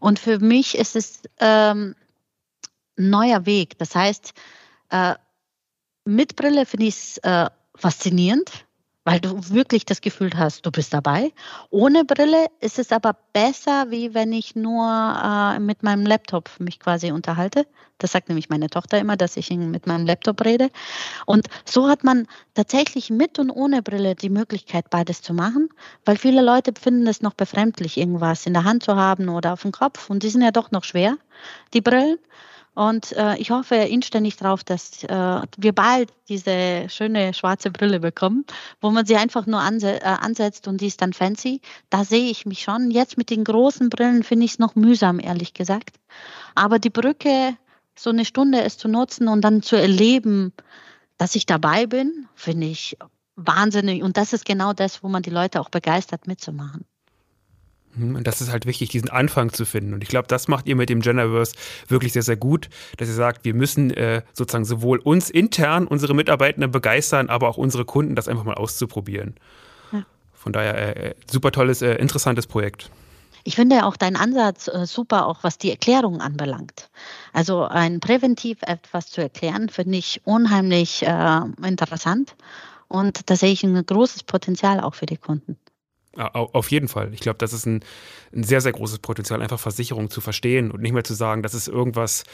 Und 0.00 0.18
für 0.18 0.40
mich 0.40 0.76
ist 0.76 0.96
es 0.96 1.22
ähm, 1.38 1.94
ein 2.98 3.10
neuer 3.10 3.46
Weg. 3.46 3.78
Das 3.78 3.94
heißt, 3.94 4.32
äh, 4.90 5.14
mit 6.04 6.34
Brille 6.34 6.66
finde 6.66 6.86
ich 6.86 6.96
es 6.96 7.18
äh, 7.18 7.46
faszinierend 7.76 8.66
weil 9.08 9.20
du 9.20 9.48
wirklich 9.48 9.86
das 9.86 10.02
Gefühl 10.02 10.32
hast, 10.36 10.66
du 10.66 10.70
bist 10.70 10.92
dabei. 10.92 11.32
Ohne 11.70 12.04
Brille 12.04 12.48
ist 12.60 12.78
es 12.78 12.92
aber 12.92 13.16
besser, 13.32 13.86
wie 13.88 14.12
wenn 14.12 14.34
ich 14.34 14.54
nur 14.54 14.84
äh, 14.86 15.58
mit 15.60 15.82
meinem 15.82 16.04
Laptop 16.04 16.50
mich 16.58 16.78
quasi 16.78 17.10
unterhalte. 17.10 17.66
Das 17.96 18.12
sagt 18.12 18.28
nämlich 18.28 18.50
meine 18.50 18.68
Tochter 18.68 18.98
immer, 18.98 19.16
dass 19.16 19.38
ich 19.38 19.48
mit 19.48 19.86
meinem 19.86 20.04
Laptop 20.04 20.44
rede. 20.44 20.68
Und 21.24 21.48
so 21.64 21.88
hat 21.88 22.04
man 22.04 22.26
tatsächlich 22.52 23.08
mit 23.08 23.38
und 23.38 23.50
ohne 23.50 23.80
Brille 23.80 24.14
die 24.14 24.28
Möglichkeit, 24.28 24.90
beides 24.90 25.22
zu 25.22 25.32
machen, 25.32 25.70
weil 26.04 26.18
viele 26.18 26.42
Leute 26.42 26.74
finden 26.78 27.06
es 27.06 27.22
noch 27.22 27.32
befremdlich, 27.32 27.96
irgendwas 27.96 28.44
in 28.44 28.52
der 28.52 28.64
Hand 28.64 28.82
zu 28.82 28.94
haben 28.94 29.30
oder 29.30 29.54
auf 29.54 29.62
dem 29.62 29.72
Kopf. 29.72 30.10
Und 30.10 30.22
die 30.22 30.28
sind 30.28 30.42
ja 30.42 30.50
doch 30.50 30.70
noch 30.70 30.84
schwer, 30.84 31.16
die 31.72 31.80
Brillen. 31.80 32.18
Und 32.78 33.10
äh, 33.16 33.36
ich 33.38 33.50
hoffe 33.50 33.74
inständig 33.74 34.36
darauf, 34.36 34.62
dass 34.62 35.02
äh, 35.02 35.40
wir 35.56 35.72
bald 35.72 36.12
diese 36.28 36.88
schöne 36.88 37.34
schwarze 37.34 37.72
Brille 37.72 37.98
bekommen, 37.98 38.44
wo 38.80 38.92
man 38.92 39.04
sie 39.04 39.16
einfach 39.16 39.46
nur 39.46 39.58
anse 39.58 40.00
äh, 40.00 40.04
ansetzt 40.04 40.68
und 40.68 40.80
die 40.80 40.86
ist 40.86 41.02
dann 41.02 41.12
fancy. 41.12 41.60
Da 41.90 42.04
sehe 42.04 42.30
ich 42.30 42.46
mich 42.46 42.62
schon. 42.62 42.92
Jetzt 42.92 43.18
mit 43.18 43.30
den 43.30 43.42
großen 43.42 43.90
Brillen 43.90 44.22
finde 44.22 44.44
ich 44.44 44.52
es 44.52 44.58
noch 44.60 44.76
mühsam, 44.76 45.18
ehrlich 45.18 45.54
gesagt. 45.54 45.96
Aber 46.54 46.78
die 46.78 46.90
Brücke, 46.90 47.56
so 47.96 48.10
eine 48.10 48.24
Stunde 48.24 48.62
es 48.62 48.78
zu 48.78 48.86
nutzen 48.86 49.26
und 49.26 49.40
dann 49.40 49.60
zu 49.60 49.74
erleben, 49.74 50.52
dass 51.16 51.34
ich 51.34 51.46
dabei 51.46 51.86
bin, 51.86 52.28
finde 52.36 52.68
ich 52.68 52.96
wahnsinnig. 53.34 54.04
Und 54.04 54.16
das 54.16 54.32
ist 54.32 54.44
genau 54.44 54.72
das, 54.72 55.02
wo 55.02 55.08
man 55.08 55.24
die 55.24 55.30
Leute 55.30 55.60
auch 55.60 55.70
begeistert 55.70 56.28
mitzumachen. 56.28 56.84
Hm, 57.96 58.16
und 58.16 58.26
das 58.26 58.40
ist 58.40 58.50
halt 58.50 58.66
wichtig, 58.66 58.90
diesen 58.90 59.10
Anfang 59.10 59.52
zu 59.52 59.64
finden. 59.64 59.94
Und 59.94 60.02
ich 60.02 60.08
glaube, 60.08 60.28
das 60.28 60.48
macht 60.48 60.66
ihr 60.66 60.76
mit 60.76 60.88
dem 60.88 61.00
Genderverse 61.00 61.54
wirklich 61.88 62.12
sehr, 62.12 62.22
sehr 62.22 62.36
gut, 62.36 62.68
dass 62.96 63.08
ihr 63.08 63.14
sagt, 63.14 63.44
wir 63.44 63.54
müssen 63.54 63.90
äh, 63.90 64.22
sozusagen 64.32 64.64
sowohl 64.64 64.98
uns 64.98 65.30
intern, 65.30 65.86
unsere 65.86 66.14
Mitarbeitenden 66.14 66.70
begeistern, 66.70 67.28
aber 67.28 67.48
auch 67.48 67.56
unsere 67.56 67.84
Kunden, 67.84 68.14
das 68.14 68.28
einfach 68.28 68.44
mal 68.44 68.54
auszuprobieren. 68.54 69.34
Ja. 69.92 70.04
Von 70.34 70.52
daher 70.52 70.96
äh, 70.96 71.08
äh 71.10 71.14
super 71.30 71.52
tolles, 71.52 71.82
äh, 71.82 71.94
interessantes 71.94 72.46
Projekt. 72.46 72.90
Ich 73.44 73.56
finde 73.56 73.86
auch 73.86 73.96
deinen 73.96 74.16
Ansatz 74.16 74.68
äh, 74.68 74.84
super, 74.84 75.26
auch 75.26 75.38
was 75.42 75.56
die 75.56 75.70
Erklärung 75.70 76.20
anbelangt. 76.20 76.90
Also 77.32 77.64
ein 77.64 78.00
präventiv 78.00 78.58
etwas 78.62 79.06
zu 79.06 79.22
erklären, 79.22 79.70
finde 79.70 79.96
ich 79.96 80.20
unheimlich 80.24 81.02
äh, 81.02 81.40
interessant. 81.62 82.36
Und 82.88 83.30
da 83.30 83.36
sehe 83.36 83.52
ich 83.52 83.62
ein 83.64 83.84
großes 83.84 84.24
Potenzial 84.24 84.80
auch 84.80 84.94
für 84.94 85.06
die 85.06 85.16
Kunden. 85.16 85.56
Auf 86.18 86.70
jeden 86.70 86.88
Fall. 86.88 87.14
Ich 87.14 87.20
glaube, 87.20 87.38
das 87.38 87.52
ist 87.52 87.64
ein, 87.64 87.84
ein, 88.34 88.42
sehr, 88.42 88.60
sehr 88.60 88.72
großes 88.72 88.98
Potenzial, 88.98 89.40
einfach 89.40 89.60
Versicherung 89.60 90.10
zu 90.10 90.20
verstehen 90.20 90.72
und 90.72 90.82
nicht 90.82 90.92
mehr 90.92 91.04
zu 91.04 91.14
sagen, 91.14 91.42
das 91.44 91.54
ist 91.54 91.68
irgendwas, 91.68 92.24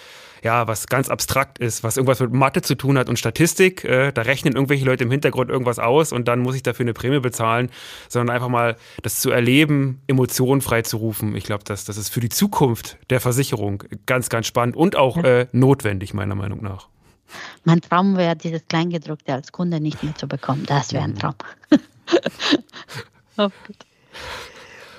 ja, 0.42 0.66
was 0.66 0.86
ganz 0.86 1.10
abstrakt 1.10 1.58
ist, 1.58 1.84
was 1.84 1.98
irgendwas 1.98 2.20
mit 2.20 2.32
Mathe 2.32 2.62
zu 2.62 2.76
tun 2.76 2.96
hat 2.96 3.10
und 3.10 3.18
Statistik. 3.18 3.84
Äh, 3.84 4.12
da 4.12 4.22
rechnen 4.22 4.54
irgendwelche 4.54 4.86
Leute 4.86 5.04
im 5.04 5.10
Hintergrund 5.10 5.50
irgendwas 5.50 5.78
aus 5.78 6.12
und 6.12 6.28
dann 6.28 6.40
muss 6.40 6.56
ich 6.56 6.62
dafür 6.62 6.84
eine 6.84 6.94
Prämie 6.94 7.20
bezahlen, 7.20 7.70
sondern 8.08 8.34
einfach 8.34 8.48
mal 8.48 8.76
das 9.02 9.20
zu 9.20 9.30
erleben, 9.30 10.00
Emotionen 10.06 10.62
freizurufen. 10.62 11.36
Ich 11.36 11.44
glaube, 11.44 11.64
das, 11.64 11.84
das 11.84 11.98
ist 11.98 12.08
für 12.08 12.20
die 12.20 12.30
Zukunft 12.30 12.96
der 13.10 13.20
Versicherung 13.20 13.84
ganz, 14.06 14.30
ganz 14.30 14.46
spannend 14.46 14.76
und 14.76 14.96
auch 14.96 15.18
äh, 15.18 15.46
notwendig, 15.52 16.14
meiner 16.14 16.34
Meinung 16.34 16.62
nach. 16.62 16.88
Mein 17.64 17.80
Traum 17.80 18.16
wäre, 18.16 18.36
dieses 18.36 18.66
Kleingedruckte 18.66 19.32
als 19.32 19.52
Kunde 19.52 19.80
nicht 19.80 20.02
mehr 20.02 20.14
zu 20.14 20.26
bekommen. 20.26 20.64
Das 20.66 20.92
wäre 20.92 21.04
ein 21.04 21.10
mhm. 21.10 21.18
Traum. 21.18 21.34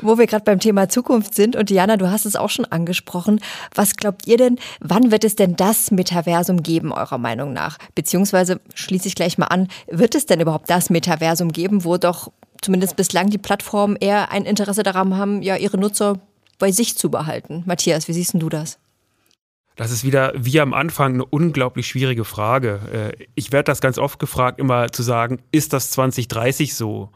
Wo 0.01 0.17
wir 0.17 0.27
gerade 0.27 0.43
beim 0.43 0.59
Thema 0.59 0.89
Zukunft 0.89 1.33
sind 1.35 1.55
und 1.55 1.69
Diana, 1.69 1.95
du 1.97 2.11
hast 2.11 2.25
es 2.25 2.35
auch 2.35 2.49
schon 2.49 2.65
angesprochen. 2.65 3.39
Was 3.73 3.95
glaubt 3.95 4.27
ihr 4.27 4.37
denn, 4.37 4.59
wann 4.81 5.11
wird 5.11 5.23
es 5.23 5.35
denn 5.35 5.55
das 5.55 5.89
Metaversum 5.89 6.63
geben, 6.63 6.91
eurer 6.91 7.17
Meinung 7.17 7.53
nach? 7.53 7.77
Beziehungsweise 7.95 8.59
schließe 8.73 9.07
ich 9.07 9.15
gleich 9.15 9.37
mal 9.37 9.47
an, 9.47 9.69
wird 9.87 10.15
es 10.15 10.25
denn 10.25 10.41
überhaupt 10.41 10.69
das 10.69 10.89
Metaversum 10.89 11.51
geben, 11.51 11.85
wo 11.85 11.97
doch 11.97 12.31
zumindest 12.61 12.97
bislang 12.97 13.29
die 13.29 13.37
Plattformen 13.37 13.95
eher 13.95 14.31
ein 14.31 14.45
Interesse 14.45 14.83
daran 14.83 15.15
haben, 15.15 15.41
ja, 15.41 15.55
ihre 15.55 15.77
Nutzer 15.77 16.19
bei 16.59 16.71
sich 16.71 16.97
zu 16.97 17.09
behalten? 17.09 17.63
Matthias, 17.65 18.07
wie 18.07 18.13
siehst 18.13 18.33
du 18.33 18.49
das? 18.49 18.79
Das 19.75 19.91
ist 19.91 20.03
wieder 20.05 20.31
wie 20.35 20.59
am 20.61 20.73
Anfang 20.73 21.15
eine 21.15 21.25
unglaublich 21.25 21.87
schwierige 21.87 22.23
Frage. 22.23 23.13
Äh, 23.19 23.25
ich 23.35 23.51
werde 23.51 23.65
das 23.65 23.81
ganz 23.81 23.97
oft 23.97 24.19
gefragt, 24.19 24.59
immer 24.59 24.91
zu 24.91 25.03
sagen, 25.03 25.39
ist 25.51 25.73
das 25.73 25.91
2030 25.91 26.75
so? 26.75 27.09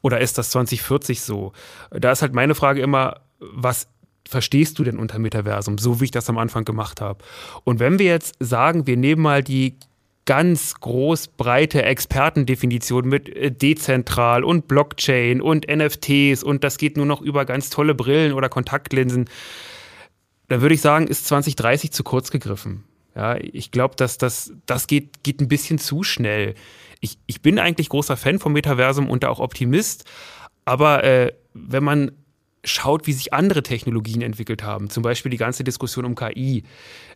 Oder 0.00 0.20
ist 0.20 0.38
das 0.38 0.50
2040 0.50 1.20
so? 1.20 1.52
Da 1.90 2.12
ist 2.12 2.22
halt 2.22 2.34
meine 2.34 2.54
Frage 2.54 2.80
immer, 2.80 3.20
was 3.38 3.88
verstehst 4.28 4.78
du 4.78 4.84
denn 4.84 4.98
unter 4.98 5.18
Metaversum, 5.18 5.78
so 5.78 6.00
wie 6.00 6.04
ich 6.04 6.10
das 6.10 6.28
am 6.28 6.38
Anfang 6.38 6.64
gemacht 6.64 7.00
habe? 7.00 7.24
Und 7.64 7.80
wenn 7.80 7.98
wir 7.98 8.06
jetzt 8.06 8.34
sagen, 8.40 8.86
wir 8.86 8.96
nehmen 8.96 9.22
mal 9.22 9.42
die 9.42 9.76
ganz 10.24 10.74
groß 10.74 11.28
breite 11.28 11.82
Expertendefinition 11.82 13.08
mit 13.08 13.28
äh, 13.28 13.50
dezentral 13.50 14.44
und 14.44 14.68
Blockchain 14.68 15.40
und 15.40 15.66
NFTs 15.68 16.44
und 16.44 16.62
das 16.62 16.78
geht 16.78 16.96
nur 16.96 17.06
noch 17.06 17.20
über 17.20 17.44
ganz 17.44 17.70
tolle 17.70 17.94
Brillen 17.94 18.32
oder 18.32 18.48
Kontaktlinsen, 18.48 19.28
dann 20.48 20.60
würde 20.60 20.74
ich 20.74 20.80
sagen, 20.80 21.06
ist 21.08 21.26
2030 21.26 21.92
zu 21.92 22.04
kurz 22.04 22.30
gegriffen. 22.30 22.84
Ja, 23.14 23.36
ich 23.36 23.70
glaube, 23.72 23.96
dass 23.96 24.16
das, 24.16 24.52
das 24.64 24.86
geht, 24.86 25.22
geht 25.22 25.40
ein 25.40 25.48
bisschen 25.48 25.78
zu 25.78 26.02
schnell 26.02 26.54
ich, 27.02 27.18
ich 27.26 27.42
bin 27.42 27.58
eigentlich 27.58 27.90
großer 27.90 28.16
Fan 28.16 28.38
vom 28.38 28.54
Metaversum 28.54 29.10
und 29.10 29.24
da 29.24 29.28
auch 29.28 29.40
Optimist. 29.40 30.04
Aber 30.64 31.04
äh, 31.04 31.32
wenn 31.52 31.84
man 31.84 32.12
schaut, 32.64 33.08
wie 33.08 33.12
sich 33.12 33.32
andere 33.32 33.64
Technologien 33.64 34.22
entwickelt 34.22 34.62
haben, 34.62 34.88
zum 34.88 35.02
Beispiel 35.02 35.30
die 35.30 35.36
ganze 35.36 35.64
Diskussion 35.64 36.04
um 36.04 36.14
KI, 36.14 36.62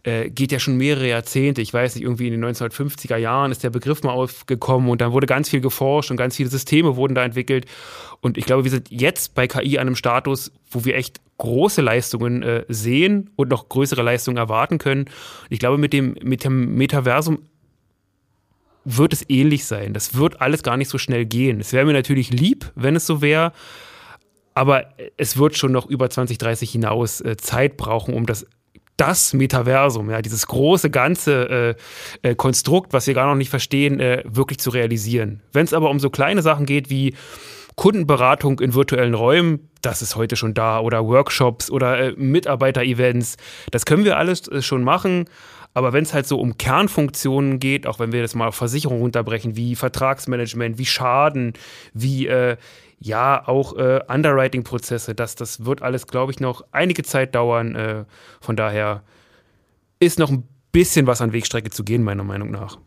äh, 0.02 0.28
geht 0.28 0.50
ja 0.50 0.58
schon 0.58 0.76
mehrere 0.76 1.08
Jahrzehnte. 1.08 1.62
Ich 1.62 1.72
weiß 1.72 1.94
nicht, 1.94 2.02
irgendwie 2.02 2.26
in 2.26 2.32
den 2.32 2.44
1950er 2.44 3.16
Jahren 3.16 3.52
ist 3.52 3.62
der 3.62 3.70
Begriff 3.70 4.02
mal 4.02 4.10
aufgekommen 4.10 4.90
und 4.90 5.00
dann 5.00 5.12
wurde 5.12 5.28
ganz 5.28 5.48
viel 5.48 5.60
geforscht 5.60 6.10
und 6.10 6.16
ganz 6.16 6.34
viele 6.34 6.48
Systeme 6.48 6.96
wurden 6.96 7.14
da 7.14 7.24
entwickelt. 7.24 7.66
Und 8.20 8.38
ich 8.38 8.44
glaube, 8.44 8.64
wir 8.64 8.72
sind 8.72 8.90
jetzt 8.90 9.36
bei 9.36 9.46
KI 9.46 9.78
an 9.78 9.86
einem 9.86 9.94
Status, 9.94 10.50
wo 10.68 10.84
wir 10.84 10.96
echt 10.96 11.20
große 11.38 11.80
Leistungen 11.80 12.42
äh, 12.42 12.64
sehen 12.68 13.30
und 13.36 13.48
noch 13.48 13.68
größere 13.68 14.02
Leistungen 14.02 14.38
erwarten 14.38 14.78
können. 14.78 15.04
Ich 15.48 15.60
glaube, 15.60 15.78
mit 15.78 15.92
dem, 15.92 16.16
mit 16.24 16.42
dem 16.42 16.74
Metaversum 16.74 17.38
wird 18.86 19.12
es 19.12 19.28
ähnlich 19.28 19.64
sein. 19.66 19.92
Das 19.92 20.14
wird 20.14 20.40
alles 20.40 20.62
gar 20.62 20.76
nicht 20.76 20.88
so 20.88 20.96
schnell 20.96 21.26
gehen. 21.26 21.60
Es 21.60 21.72
wäre 21.72 21.84
mir 21.84 21.92
natürlich 21.92 22.30
lieb, 22.30 22.70
wenn 22.76 22.96
es 22.96 23.04
so 23.04 23.20
wäre. 23.20 23.52
Aber 24.54 24.86
es 25.16 25.36
wird 25.36 25.56
schon 25.58 25.72
noch 25.72 25.86
über 25.86 26.08
2030 26.08 26.70
hinaus 26.70 27.20
äh, 27.20 27.36
Zeit 27.36 27.76
brauchen, 27.76 28.14
um 28.14 28.24
das 28.24 28.46
das 28.96 29.34
Metaversum, 29.34 30.08
ja, 30.10 30.22
dieses 30.22 30.46
große 30.46 30.88
ganze 30.88 31.76
äh, 32.22 32.30
äh, 32.30 32.34
Konstrukt, 32.34 32.94
was 32.94 33.06
wir 33.06 33.12
gar 33.12 33.26
noch 33.26 33.34
nicht 33.34 33.50
verstehen, 33.50 34.00
äh, 34.00 34.22
wirklich 34.26 34.58
zu 34.58 34.70
realisieren. 34.70 35.42
Wenn 35.52 35.64
es 35.64 35.74
aber 35.74 35.90
um 35.90 36.00
so 36.00 36.08
kleine 36.08 36.40
Sachen 36.40 36.64
geht 36.64 36.88
wie 36.88 37.14
Kundenberatung 37.74 38.58
in 38.60 38.72
virtuellen 38.72 39.12
Räumen, 39.12 39.68
das 39.82 40.00
ist 40.00 40.16
heute 40.16 40.36
schon 40.36 40.54
da, 40.54 40.80
oder 40.80 41.04
Workshops 41.06 41.70
oder 41.70 41.98
äh, 41.98 42.12
Mitarbeiter-Events, 42.16 43.36
das 43.70 43.84
können 43.84 44.04
wir 44.04 44.16
alles 44.16 44.48
äh, 44.48 44.62
schon 44.62 44.82
machen. 44.82 45.26
Aber 45.76 45.92
wenn 45.92 46.04
es 46.04 46.14
halt 46.14 46.26
so 46.26 46.40
um 46.40 46.56
Kernfunktionen 46.56 47.60
geht, 47.60 47.86
auch 47.86 47.98
wenn 47.98 48.10
wir 48.10 48.22
das 48.22 48.34
mal 48.34 48.48
auf 48.48 48.54
Versicherung 48.54 49.00
runterbrechen, 49.00 49.56
wie 49.56 49.76
Vertragsmanagement, 49.76 50.78
wie 50.78 50.86
Schaden, 50.86 51.52
wie 51.92 52.26
äh, 52.28 52.56
ja 52.98 53.46
auch 53.46 53.76
äh, 53.76 54.00
Underwriting-Prozesse, 54.08 55.14
das, 55.14 55.34
das 55.34 55.66
wird 55.66 55.82
alles, 55.82 56.06
glaube 56.06 56.32
ich, 56.32 56.40
noch 56.40 56.64
einige 56.72 57.02
Zeit 57.02 57.34
dauern. 57.34 57.74
Äh, 57.74 58.04
von 58.40 58.56
daher 58.56 59.02
ist 60.00 60.18
noch 60.18 60.30
ein 60.30 60.48
bisschen 60.72 61.06
was 61.06 61.20
an 61.20 61.34
Wegstrecke 61.34 61.68
zu 61.68 61.84
gehen, 61.84 62.02
meiner 62.02 62.24
Meinung 62.24 62.52
nach. 62.52 62.78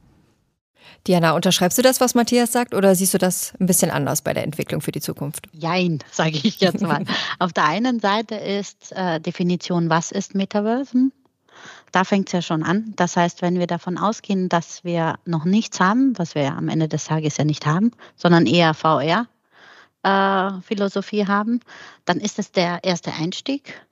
Diana, 1.05 1.35
unterschreibst 1.35 1.77
du 1.77 1.83
das, 1.83 2.01
was 2.01 2.15
Matthias 2.15 2.51
sagt, 2.51 2.73
oder 2.73 2.95
siehst 2.95 3.13
du 3.13 3.19
das 3.19 3.53
ein 3.59 3.67
bisschen 3.67 3.91
anders 3.91 4.23
bei 4.23 4.33
der 4.33 4.43
Entwicklung 4.43 4.81
für 4.81 4.91
die 4.91 4.99
Zukunft? 4.99 5.45
Jein, 5.51 5.99
sage 6.11 6.39
ich 6.41 6.59
jetzt 6.59 6.81
mal. 6.81 7.05
Auf 7.37 7.53
der 7.53 7.65
einen 7.65 7.99
Seite 7.99 8.33
ist 8.33 8.93
äh, 8.95 9.19
Definition, 9.19 9.91
was 9.91 10.11
ist 10.11 10.33
Metaversen? 10.33 11.13
Da 11.91 12.03
fängt 12.03 12.29
es 12.29 12.33
ja 12.33 12.41
schon 12.41 12.63
an. 12.63 12.93
Das 12.95 13.15
heißt, 13.17 13.41
wenn 13.41 13.59
wir 13.59 13.67
davon 13.67 13.97
ausgehen, 13.97 14.49
dass 14.49 14.83
wir 14.83 15.15
noch 15.25 15.45
nichts 15.45 15.79
haben, 15.79 16.17
was 16.17 16.35
wir 16.35 16.53
am 16.53 16.69
Ende 16.69 16.87
des 16.87 17.05
Tages 17.05 17.37
ja 17.37 17.45
nicht 17.45 17.65
haben, 17.65 17.91
sondern 18.15 18.45
eher 18.45 18.73
VR, 18.73 19.27
äh, 20.03 20.61
Philosophie 20.61 21.27
haben, 21.27 21.59
dann 22.05 22.19
ist 22.19 22.39
es 22.39 22.51
der 22.51 22.83
erste 22.83 23.13
Einstieg. 23.13 23.85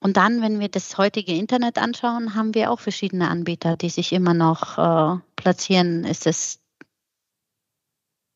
Und 0.00 0.16
dann, 0.16 0.42
wenn 0.42 0.58
wir 0.58 0.68
das 0.68 0.98
heutige 0.98 1.32
Internet 1.32 1.78
anschauen, 1.78 2.34
haben 2.34 2.54
wir 2.54 2.72
auch 2.72 2.80
verschiedene 2.80 3.28
Anbieter, 3.28 3.76
die 3.76 3.88
sich 3.88 4.12
immer 4.12 4.34
noch 4.34 4.76
äh, 4.76 5.20
platzieren. 5.36 6.04
Ist 6.04 6.26
es 6.26 6.58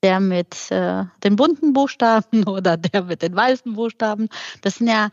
der 0.05 0.21
mit 0.21 0.71
äh, 0.71 1.05
den 1.25 1.35
bunten 1.35 1.73
Buchstaben 1.73 2.45
oder 2.47 2.77
der 2.77 3.03
mit 3.03 3.23
den 3.23 3.35
weißen 3.35 3.75
Buchstaben? 3.75 4.29
Das 4.61 4.77
sind 4.77 4.87
ja, 4.87 5.11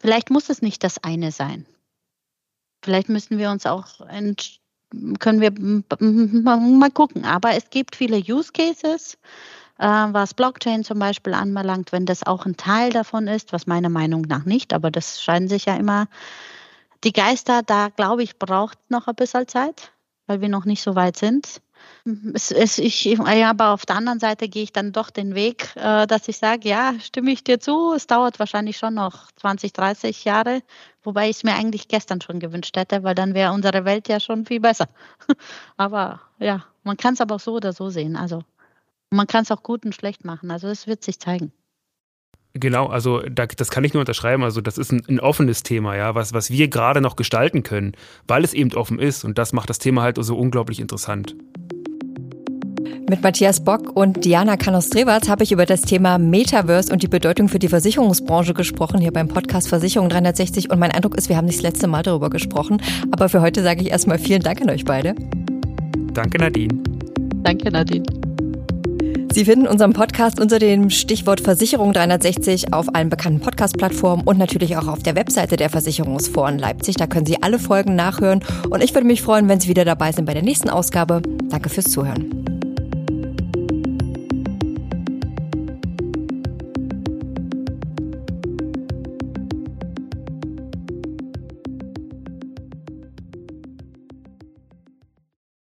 vielleicht 0.00 0.30
muss 0.30 0.50
es 0.50 0.62
nicht 0.62 0.84
das 0.84 1.02
eine 1.02 1.32
sein. 1.32 1.66
Vielleicht 2.82 3.08
müssen 3.08 3.38
wir 3.38 3.50
uns 3.50 3.66
auch 3.66 4.00
können 5.18 5.40
wir 5.40 5.52
mal 5.52 6.90
gucken. 6.90 7.24
Aber 7.24 7.50
es 7.50 7.68
gibt 7.70 7.96
viele 7.96 8.16
Use 8.18 8.52
Cases 8.52 9.18
äh, 9.78 9.86
was 9.86 10.34
Blockchain 10.34 10.84
zum 10.84 10.98
Beispiel 10.98 11.34
anbelangt, 11.34 11.92
wenn 11.92 12.06
das 12.06 12.26
auch 12.26 12.46
ein 12.46 12.56
Teil 12.56 12.90
davon 12.90 13.28
ist, 13.28 13.52
was 13.52 13.66
meiner 13.66 13.88
Meinung 13.88 14.22
nach 14.22 14.44
nicht, 14.44 14.72
aber 14.74 14.90
das 14.90 15.22
scheinen 15.22 15.48
sich 15.48 15.66
ja 15.66 15.76
immer 15.76 16.08
die 17.04 17.12
Geister, 17.12 17.62
da 17.62 17.88
glaube 17.88 18.24
ich, 18.24 18.38
braucht 18.38 18.78
noch 18.90 19.06
ein 19.06 19.14
bisschen 19.14 19.46
Zeit, 19.46 19.92
weil 20.26 20.40
wir 20.40 20.48
noch 20.48 20.64
nicht 20.64 20.82
so 20.82 20.96
weit 20.96 21.16
sind. 21.16 21.60
Es, 22.34 22.50
es, 22.50 22.78
ich, 22.78 23.04
ja, 23.04 23.50
aber 23.50 23.72
auf 23.72 23.84
der 23.84 23.96
anderen 23.96 24.20
Seite 24.20 24.48
gehe 24.48 24.62
ich 24.62 24.72
dann 24.72 24.92
doch 24.92 25.10
den 25.10 25.34
Weg, 25.34 25.74
äh, 25.76 26.06
dass 26.06 26.28
ich 26.28 26.38
sage, 26.38 26.68
ja, 26.68 26.94
stimme 27.00 27.30
ich 27.30 27.44
dir 27.44 27.60
zu, 27.60 27.92
es 27.92 28.06
dauert 28.06 28.38
wahrscheinlich 28.38 28.78
schon 28.78 28.94
noch 28.94 29.30
20, 29.32 29.72
30 29.72 30.24
Jahre, 30.24 30.62
wobei 31.02 31.28
ich 31.28 31.36
es 31.36 31.44
mir 31.44 31.54
eigentlich 31.54 31.88
gestern 31.88 32.20
schon 32.20 32.40
gewünscht 32.40 32.76
hätte, 32.76 33.02
weil 33.02 33.14
dann 33.14 33.34
wäre 33.34 33.52
unsere 33.52 33.84
Welt 33.84 34.08
ja 34.08 34.20
schon 34.20 34.46
viel 34.46 34.60
besser. 34.60 34.86
aber 35.76 36.20
ja, 36.38 36.64
man 36.82 36.96
kann 36.96 37.14
es 37.14 37.20
aber 37.20 37.36
auch 37.36 37.40
so 37.40 37.54
oder 37.54 37.72
so 37.72 37.90
sehen. 37.90 38.16
Also 38.16 38.42
man 39.10 39.26
kann 39.26 39.42
es 39.42 39.50
auch 39.50 39.62
gut 39.62 39.84
und 39.84 39.94
schlecht 39.94 40.24
machen. 40.24 40.50
Also 40.50 40.68
es 40.68 40.86
wird 40.86 41.04
sich 41.04 41.18
zeigen. 41.18 41.52
Genau, 42.54 42.86
also 42.86 43.20
da, 43.20 43.46
das 43.46 43.70
kann 43.70 43.84
ich 43.84 43.92
nur 43.92 44.00
unterschreiben. 44.00 44.42
Also 44.42 44.60
das 44.60 44.78
ist 44.78 44.90
ein, 44.90 45.02
ein 45.08 45.20
offenes 45.20 45.62
Thema, 45.62 45.96
ja, 45.96 46.14
was, 46.14 46.32
was 46.32 46.50
wir 46.50 46.68
gerade 46.68 47.00
noch 47.00 47.16
gestalten 47.16 47.62
können, 47.62 47.92
weil 48.26 48.42
es 48.42 48.54
eben 48.54 48.72
offen 48.74 48.98
ist. 48.98 49.24
Und 49.24 49.38
das 49.38 49.52
macht 49.52 49.70
das 49.70 49.78
Thema 49.78 50.02
halt 50.02 50.18
so 50.22 50.36
unglaublich 50.36 50.80
interessant. 50.80 51.36
Mit 53.08 53.22
Matthias 53.22 53.60
Bock 53.60 53.96
und 53.96 54.26
Diana 54.26 54.58
Kanos-Strewarz 54.58 55.30
habe 55.30 55.42
ich 55.42 55.50
über 55.50 55.64
das 55.64 55.80
Thema 55.80 56.18
Metaverse 56.18 56.92
und 56.92 57.02
die 57.02 57.08
Bedeutung 57.08 57.48
für 57.48 57.58
die 57.58 57.68
Versicherungsbranche 57.68 58.52
gesprochen, 58.52 59.00
hier 59.00 59.12
beim 59.12 59.28
Podcast 59.28 59.68
Versicherung 59.68 60.10
360. 60.10 60.68
Und 60.70 60.78
mein 60.78 60.90
Eindruck 60.90 61.16
ist, 61.16 61.30
wir 61.30 61.38
haben 61.38 61.46
nicht 61.46 61.56
das 61.56 61.62
letzte 61.62 61.86
Mal 61.86 62.02
darüber 62.02 62.28
gesprochen. 62.28 62.82
Aber 63.10 63.30
für 63.30 63.40
heute 63.40 63.62
sage 63.62 63.80
ich 63.80 63.90
erstmal 63.90 64.18
vielen 64.18 64.42
Dank 64.42 64.60
an 64.60 64.68
euch 64.68 64.84
beide. 64.84 65.14
Danke, 66.12 66.36
Nadine. 66.36 66.78
Danke, 67.44 67.70
Nadine. 67.70 68.04
Sie 69.32 69.46
finden 69.46 69.66
unseren 69.66 69.94
Podcast 69.94 70.38
unter 70.38 70.58
dem 70.58 70.90
Stichwort 70.90 71.40
Versicherung 71.40 71.94
360 71.94 72.74
auf 72.74 72.94
allen 72.94 73.08
bekannten 73.08 73.40
Podcast-Plattformen 73.40 74.24
und 74.24 74.36
natürlich 74.36 74.76
auch 74.76 74.86
auf 74.86 75.02
der 75.02 75.16
Webseite 75.16 75.56
der 75.56 75.70
Versicherungsforen 75.70 76.58
Leipzig. 76.58 76.96
Da 76.96 77.06
können 77.06 77.24
Sie 77.24 77.42
alle 77.42 77.58
Folgen 77.58 77.94
nachhören. 77.94 78.44
Und 78.68 78.84
ich 78.84 78.92
würde 78.92 79.06
mich 79.06 79.22
freuen, 79.22 79.48
wenn 79.48 79.60
Sie 79.60 79.68
wieder 79.68 79.86
dabei 79.86 80.12
sind 80.12 80.26
bei 80.26 80.34
der 80.34 80.42
nächsten 80.42 80.68
Ausgabe. 80.68 81.22
Danke 81.48 81.70
fürs 81.70 81.90
Zuhören. 81.90 82.47